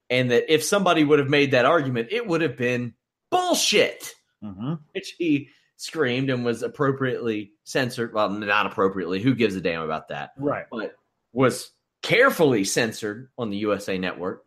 [0.09, 2.95] and that if somebody would have made that argument, it would have been
[3.31, 4.15] bullshit.
[4.43, 4.75] Mm-hmm.
[4.95, 8.13] Which he screamed and was appropriately censored.
[8.13, 9.21] Well, not appropriately.
[9.21, 10.33] Who gives a damn about that?
[10.37, 10.67] Right.
[10.71, 10.97] But
[11.33, 11.71] was
[12.03, 14.45] carefully censored on the USA Network.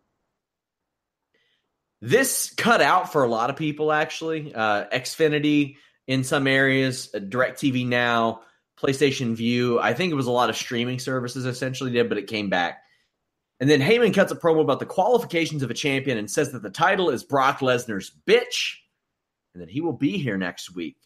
[2.00, 4.54] This cut out for a lot of people, actually.
[4.54, 5.76] Uh, Xfinity
[6.06, 8.42] in some areas, uh, DirecTV Now,
[8.78, 9.78] PlayStation Vue.
[9.78, 12.82] I think it was a lot of streaming services essentially did, but it came back.
[13.60, 16.62] And then Heyman cuts a promo about the qualifications of a champion and says that
[16.62, 18.74] the title is Brock Lesnar's bitch
[19.54, 20.96] and that he will be here next week.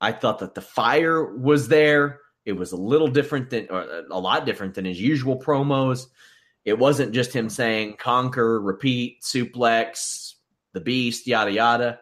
[0.00, 2.20] I thought that the fire was there.
[2.44, 6.06] It was a little different than, or a lot different than his usual promos.
[6.64, 10.34] It wasn't just him saying conquer, repeat, suplex,
[10.72, 12.00] the beast, yada, yada.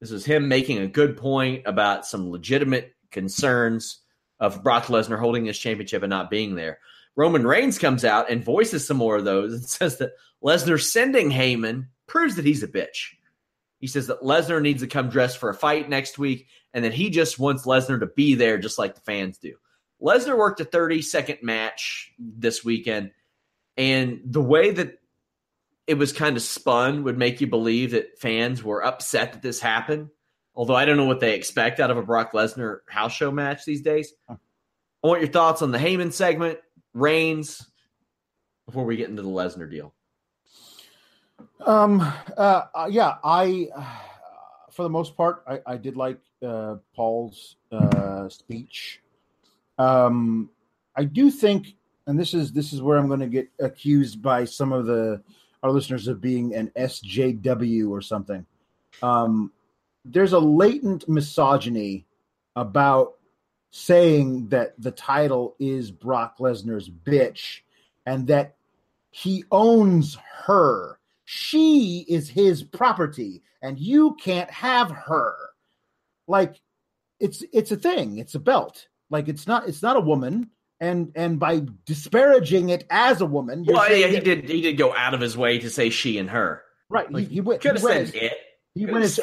[0.00, 4.00] This was him making a good point about some legitimate concerns
[4.40, 6.78] of Brock Lesnar holding his championship and not being there.
[7.16, 11.30] Roman Reigns comes out and voices some more of those and says that Lesnar sending
[11.30, 13.14] Heyman proves that he's a bitch.
[13.80, 16.94] He says that Lesnar needs to come dressed for a fight next week and that
[16.94, 19.54] he just wants Lesnar to be there just like the fans do.
[20.02, 23.10] Lesnar worked a 30 second match this weekend,
[23.76, 24.98] and the way that
[25.86, 29.58] it was kind of spun would make you believe that fans were upset that this
[29.58, 30.10] happened.
[30.54, 33.64] Although I don't know what they expect out of a Brock Lesnar house show match
[33.64, 34.12] these days.
[34.28, 34.36] I
[35.02, 36.58] want your thoughts on the Heyman segment,
[36.92, 37.64] Reigns,
[38.66, 39.94] before we get into the Lesnar deal.
[41.64, 42.00] Um.
[42.36, 42.62] Uh.
[42.90, 43.14] Yeah.
[43.24, 43.98] I, uh,
[44.78, 49.00] for the most part, I, I did like uh, Paul's uh, speech.
[49.76, 50.50] Um.
[50.94, 51.74] I do think,
[52.06, 55.20] and this is this is where I'm going to get accused by some of the
[55.64, 58.46] our listeners of being an SJW or something.
[59.02, 59.50] Um.
[60.04, 62.06] There's a latent misogyny
[62.54, 63.14] about
[63.72, 67.62] saying that the title is Brock Lesnar's bitch
[68.06, 68.54] and that
[69.10, 70.16] he owns
[70.46, 70.97] her
[71.30, 75.34] she is his property and you can't have her.
[76.26, 76.58] Like
[77.20, 78.16] it's it's a thing.
[78.16, 78.88] It's a belt.
[79.10, 80.48] Like it's not it's not a woman.
[80.80, 84.94] And and by disparaging it as a woman well yeah he did he did go
[84.94, 86.62] out of his way to say she and her.
[86.88, 87.12] Right.
[87.12, 88.32] Like, he, he went could have said it.
[88.74, 89.20] he went as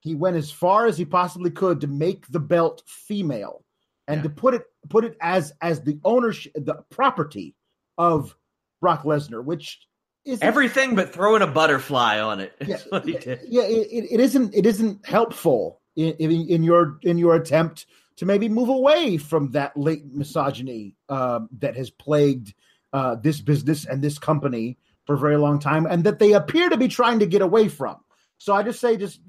[0.00, 3.64] he went as far as he possibly could to make the belt female
[4.06, 4.22] and yeah.
[4.24, 7.54] to put it put it as as the ownership the property
[7.96, 8.36] of
[8.82, 9.87] Brock Lesnar which
[10.28, 12.52] isn't, everything but throwing a butterfly on it.
[12.66, 18.26] Yeah, yeah it, it isn't it isn't helpful in, in, your in your attempt to
[18.26, 22.54] maybe move away from that latent misogyny um, that has plagued
[22.92, 24.76] uh, this business and this company
[25.06, 27.68] for a very long time, and that they appear to be trying to get away
[27.68, 27.96] from.
[28.36, 29.20] So I just say, just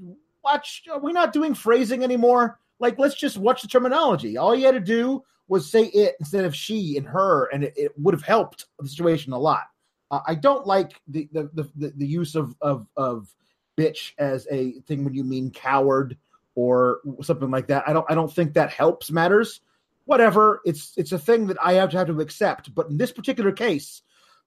[0.43, 0.83] watch.
[0.91, 2.59] Are we not doing phrasing anymore?
[2.79, 4.37] Like, let's just watch the terminology.
[4.37, 7.73] All you had to do was say it instead of she and her, and it,
[7.75, 9.63] it would have helped the situation a lot.
[10.11, 13.33] Uh, I don't like the the, the the use of of of
[13.77, 16.17] bitch as a thing when you mean coward
[16.55, 17.87] or something like that.
[17.87, 19.61] I don't I don't think that helps matters.
[20.05, 22.73] Whatever, it's it's a thing that I have to have to accept.
[22.73, 24.01] But in this particular case,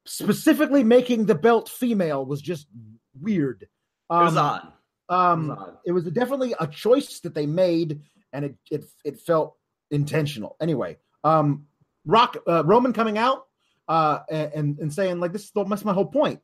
[0.05, 2.67] specifically making the belt female was just
[3.21, 3.69] weird.
[4.11, 4.73] Um, it was odd.
[5.09, 5.79] Um, it was, odd.
[5.87, 8.01] it was definitely a choice that they made,
[8.33, 9.57] and it it it felt
[9.91, 10.57] intentional.
[10.61, 11.67] Anyway, um,
[12.05, 13.47] Rock uh, Roman coming out
[13.89, 16.41] uh, and and saying like this is that's my whole point.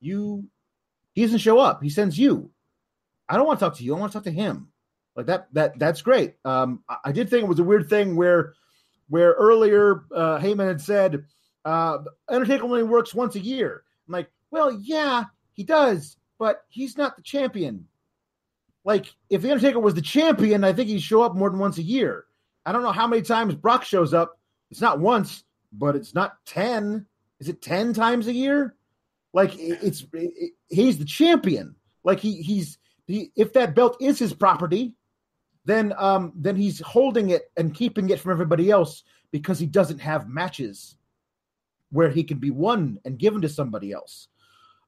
[0.00, 0.44] You,
[1.14, 1.82] he doesn't show up.
[1.82, 2.50] He sends you.
[3.28, 3.94] I don't want to talk to you.
[3.94, 4.68] I want to talk to him.
[5.14, 6.34] Like that that that's great.
[6.44, 8.54] Um, I, I did think it was a weird thing where
[9.08, 11.24] where earlier uh, Heyman had said
[11.64, 11.98] uh,
[12.28, 13.84] Undertaker only works once a year.
[14.08, 17.86] I'm like, well, yeah, he does, but he's not the champion.
[18.84, 21.78] Like, if the Undertaker was the champion, I think he'd show up more than once
[21.78, 22.24] a year.
[22.66, 24.38] I don't know how many times Brock shows up.
[24.70, 27.06] It's not once but it's not 10.
[27.40, 28.76] Is it 10 times a year?
[29.32, 31.74] Like it's it, he's the champion.
[32.04, 34.94] Like he he's he, if that belt is his property,
[35.64, 40.00] then um then he's holding it and keeping it from everybody else because he doesn't
[40.00, 40.96] have matches
[41.90, 44.28] where he can be won and given to somebody else.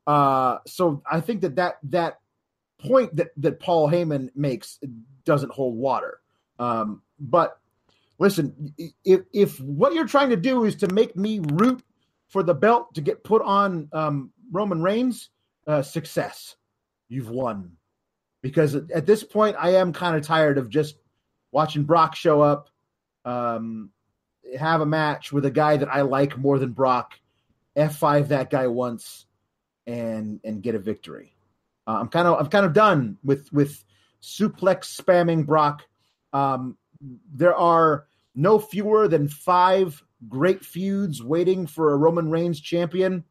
[0.06, 2.20] Uh so I think that that that
[2.80, 4.78] point that that Paul Heyman makes
[5.24, 6.20] doesn't hold water.
[6.58, 7.58] Um but
[8.18, 11.82] listen, if if what you're trying to do is to make me root
[12.28, 15.30] for the belt to get put on um, Roman Reigns,
[15.66, 16.56] uh, success,
[17.08, 17.72] you've won.
[18.42, 20.96] Because at this point, I am kind of tired of just
[21.50, 22.68] watching Brock show up,
[23.24, 23.90] um,
[24.58, 27.14] have a match with a guy that I like more than Brock,
[27.76, 29.26] F5 that guy once,
[29.86, 31.34] and and get a victory.
[31.86, 33.82] Uh, I'm kind of I'm kind of done with with
[34.22, 35.86] suplex spamming Brock.
[36.32, 36.76] Um,
[37.32, 43.24] there are no fewer than five great feuds waiting for a Roman Reigns champion,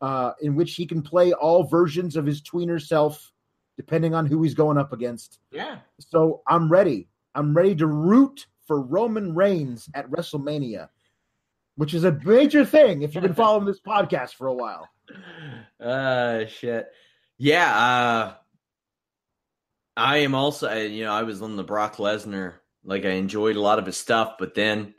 [0.00, 3.32] uh, in which he can play all versions of his tweener self,
[3.76, 5.38] depending on who he's going up against.
[5.50, 5.78] Yeah.
[5.98, 7.08] So I'm ready.
[7.34, 10.88] I'm ready to root for Roman Reigns at WrestleMania,
[11.76, 14.88] which is a major thing if you've been following this podcast for a while.
[15.80, 16.88] Uh, shit.
[17.38, 17.76] Yeah.
[17.76, 18.34] Uh,
[19.96, 22.54] I am also, you know, I was on the Brock Lesnar
[22.84, 24.94] like I enjoyed a lot of his stuff, but then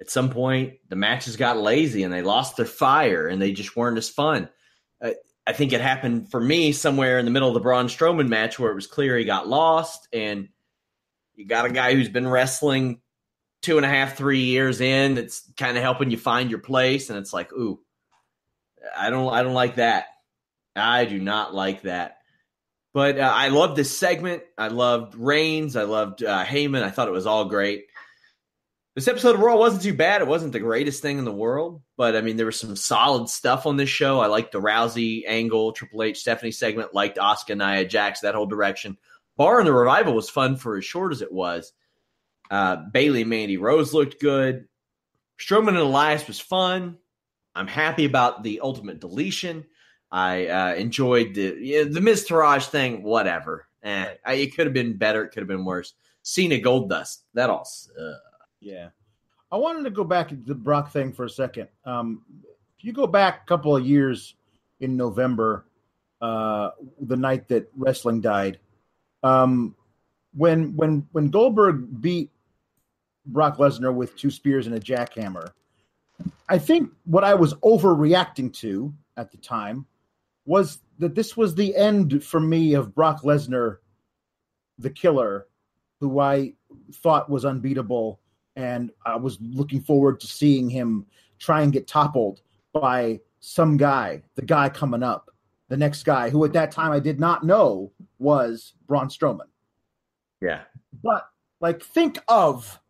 [0.00, 3.76] at some point the matches got lazy and they lost their fire and they just
[3.76, 4.48] weren't as fun.
[5.02, 5.10] Uh,
[5.46, 8.58] I think it happened for me somewhere in the middle of the Braun Strowman match
[8.58, 10.48] where it was clear he got lost, and
[11.34, 13.00] you got a guy who's been wrestling
[13.60, 17.10] two and a half, three years in that's kind of helping you find your place,
[17.10, 17.78] and it's like, ooh,
[18.96, 20.06] I don't, I don't like that.
[20.74, 22.18] I do not like that.
[22.94, 24.44] But uh, I loved this segment.
[24.56, 25.74] I loved Reigns.
[25.74, 26.82] I loved uh, Heyman.
[26.82, 27.86] I thought it was all great.
[28.94, 30.22] This episode of Raw wasn't too bad.
[30.22, 33.28] It wasn't the greatest thing in the world, but I mean, there was some solid
[33.28, 34.20] stuff on this show.
[34.20, 38.46] I liked the Rousey angle, Triple H, Stephanie segment, liked Asuka, Nia Jax, that whole
[38.46, 38.96] direction.
[39.36, 41.72] Bar and the Revival was fun for as short as it was.
[42.48, 44.68] Uh, Bayley and Mandy Rose looked good.
[45.40, 46.98] Strowman and Elias was fun.
[47.56, 49.64] I'm happy about the ultimate deletion.
[50.14, 53.02] I uh, enjoyed the yeah, the Miz Taraj thing.
[53.02, 55.24] Whatever, eh, I, it could have been better.
[55.24, 55.94] It could have been worse.
[56.22, 57.22] Cena Goldust.
[57.34, 57.68] That all.
[58.00, 58.12] Uh,
[58.60, 58.90] yeah.
[59.50, 61.66] I wanted to go back to the Brock thing for a second.
[61.84, 62.22] Um,
[62.78, 64.36] if you go back a couple of years
[64.78, 65.64] in November,
[66.20, 68.60] uh, the night that wrestling died,
[69.24, 69.74] um,
[70.32, 72.30] when when when Goldberg beat
[73.26, 75.50] Brock Lesnar with two spears and a jackhammer,
[76.48, 79.86] I think what I was overreacting to at the time
[80.46, 83.78] was that this was the end for me of Brock Lesnar,
[84.78, 85.46] the killer,
[86.00, 86.54] who I
[86.92, 88.20] thought was unbeatable
[88.56, 91.06] and I was looking forward to seeing him
[91.38, 92.40] try and get toppled
[92.72, 95.30] by some guy, the guy coming up,
[95.68, 99.48] the next guy, who at that time I did not know was Braun Strowman.
[100.40, 100.62] Yeah.
[101.02, 101.28] But
[101.60, 102.80] like, think of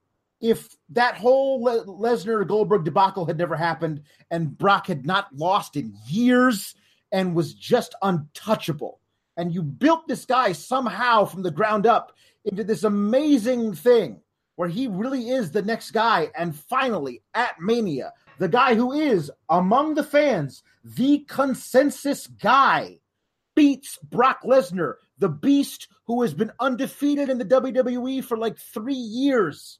[0.40, 5.76] if that whole Le- Lesnar Goldberg debacle had never happened and Brock had not lost
[5.76, 6.74] in years
[7.14, 9.00] and was just untouchable.
[9.36, 12.12] And you built this guy somehow from the ground up
[12.44, 14.20] into this amazing thing
[14.56, 16.30] where he really is the next guy.
[16.36, 22.98] And finally, at Mania, the guy who is among the fans, the consensus guy,
[23.54, 28.94] beats Brock Lesnar, the beast who has been undefeated in the WWE for like three
[28.94, 29.78] years.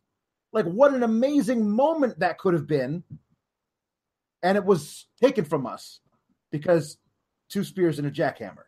[0.52, 3.02] Like, what an amazing moment that could have been.
[4.40, 5.98] And it was taken from us
[6.52, 6.96] because
[7.48, 8.64] two spears and a jackhammer.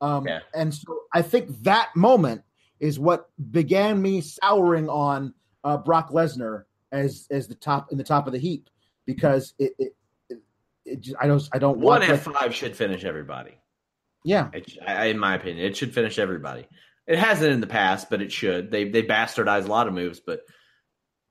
[0.00, 0.40] Um, yeah.
[0.54, 2.42] And so I think that moment
[2.80, 5.32] is what began me souring on
[5.64, 8.68] uh, Brock Lesnar as as the top in the top of the heap
[9.06, 9.96] because it it,
[10.28, 10.38] it,
[10.84, 13.56] it just, I don't I don't one F five should finish everybody.
[14.24, 16.66] Yeah, it, I, in my opinion, it should finish everybody.
[17.06, 18.70] It hasn't in the past, but it should.
[18.70, 20.40] They they bastardize a lot of moves, but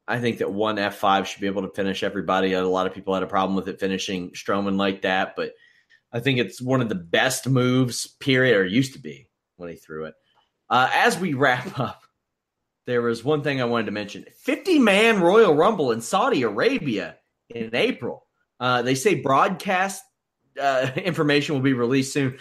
[0.07, 2.53] I think that one F five should be able to finish everybody.
[2.53, 5.53] A lot of people had a problem with it finishing Strowman like that, but
[6.13, 8.07] I think it's one of the best moves.
[8.07, 10.15] Period, or used to be when he threw it.
[10.69, 12.03] Uh, as we wrap up,
[12.85, 17.17] there was one thing I wanted to mention 50 man Royal Rumble in Saudi Arabia
[17.49, 18.25] in April.
[18.59, 20.03] Uh, they say broadcast
[20.59, 22.37] uh, information will be released soon.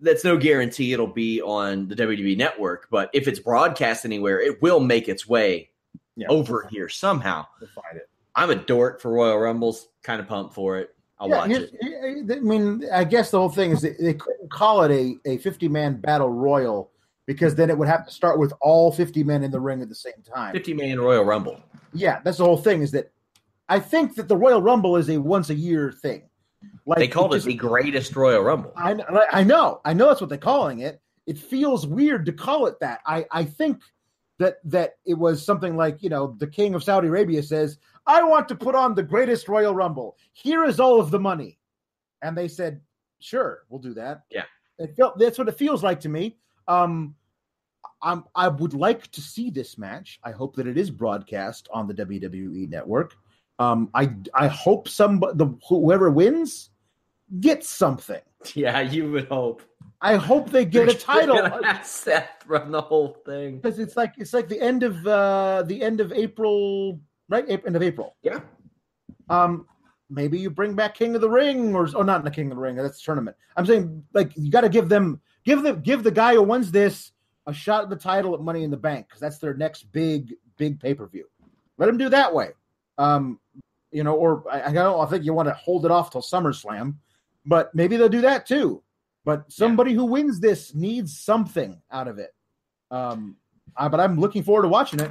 [0.00, 4.60] That's no guarantee it'll be on the WWE network, but if it's broadcast anywhere, it
[4.60, 5.70] will make its way
[6.16, 7.46] yeah, over we'll here somehow.
[7.60, 8.08] We'll find it.
[8.34, 10.94] I'm a dork for Royal Rumbles, kind of pumped for it.
[11.18, 12.36] I'll yeah, watch it.
[12.36, 15.68] I mean, I guess the whole thing is they couldn't call it a, a 50
[15.68, 16.90] man battle royal
[17.26, 19.88] because then it would have to start with all 50 men in the ring at
[19.88, 20.52] the same time.
[20.52, 21.60] 50 man Royal Rumble.
[21.92, 23.10] Yeah, that's the whole thing is that
[23.68, 26.28] I think that the Royal Rumble is a once a year thing.
[26.86, 28.72] Like they called it, just, it the greatest Royal Rumble.
[28.76, 28.96] I,
[29.32, 29.80] I know.
[29.84, 31.00] I know that's what they're calling it.
[31.26, 33.00] It feels weird to call it that.
[33.04, 33.80] I, I think
[34.38, 38.22] that that it was something like, you know, the king of Saudi Arabia says, I
[38.22, 40.16] want to put on the greatest Royal Rumble.
[40.32, 41.58] Here is all of the money.
[42.22, 42.80] And they said,
[43.18, 44.22] sure, we'll do that.
[44.30, 44.44] Yeah.
[44.78, 46.36] It felt that's what it feels like to me.
[46.68, 47.14] Um,
[48.02, 50.20] I'm, I would like to see this match.
[50.22, 53.14] I hope that it is broadcast on the WWE network.
[53.58, 56.70] Um, I I hope some the whoever wins
[57.40, 58.20] gets something.
[58.54, 59.62] Yeah, you would hope.
[60.00, 61.38] I hope they get a title.
[61.82, 65.82] Seth run the whole thing because it's like it's like the end of uh the
[65.82, 67.48] end of April, right?
[67.48, 68.16] End of April.
[68.22, 68.40] Yeah.
[69.28, 69.66] Um,
[70.10, 72.56] maybe you bring back King of the Ring or or not in the King of
[72.56, 72.76] the Ring.
[72.76, 73.36] That's the tournament.
[73.56, 76.70] I'm saying like you got to give them give the give the guy who wins
[76.70, 77.12] this
[77.46, 80.34] a shot at the title at Money in the Bank because that's their next big
[80.56, 81.26] big pay per view.
[81.78, 82.50] Let them do that way.
[82.98, 83.40] Um,
[83.90, 85.00] you know, or I, I don't.
[85.00, 86.96] I think you want to hold it off till SummerSlam,
[87.44, 88.82] but maybe they'll do that too.
[89.24, 89.98] But somebody yeah.
[89.98, 92.32] who wins this needs something out of it.
[92.90, 93.36] Um,
[93.76, 95.10] I, but I'm looking forward to watching it.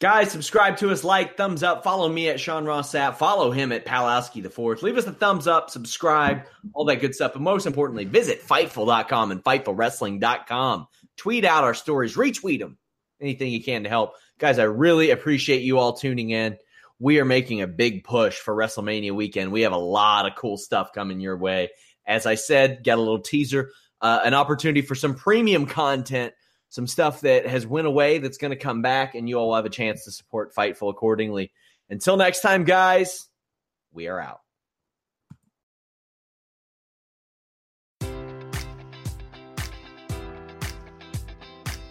[0.00, 3.72] Guys, subscribe to us, like, thumbs up, follow me at Sean Ross Sapp, follow him
[3.72, 4.80] at Palowski the Fourth.
[4.80, 6.42] Leave us a thumbs up, subscribe,
[6.72, 7.32] all that good stuff.
[7.32, 10.86] But most importantly, visit Fightful.com and FightfulWrestling.com.
[11.16, 12.78] Tweet out our stories, retweet them,
[13.20, 14.12] anything you can to help.
[14.38, 16.56] Guys, I really appreciate you all tuning in.
[17.00, 19.50] We are making a big push for WrestleMania weekend.
[19.50, 21.70] We have a lot of cool stuff coming your way.
[22.06, 26.34] As I said, get a little teaser, uh, an opportunity for some premium content
[26.68, 29.64] some stuff that has went away that's going to come back, and you all have
[29.64, 31.50] a chance to support Fightful accordingly.
[31.90, 33.28] Until next time, guys,
[33.92, 34.40] we are out.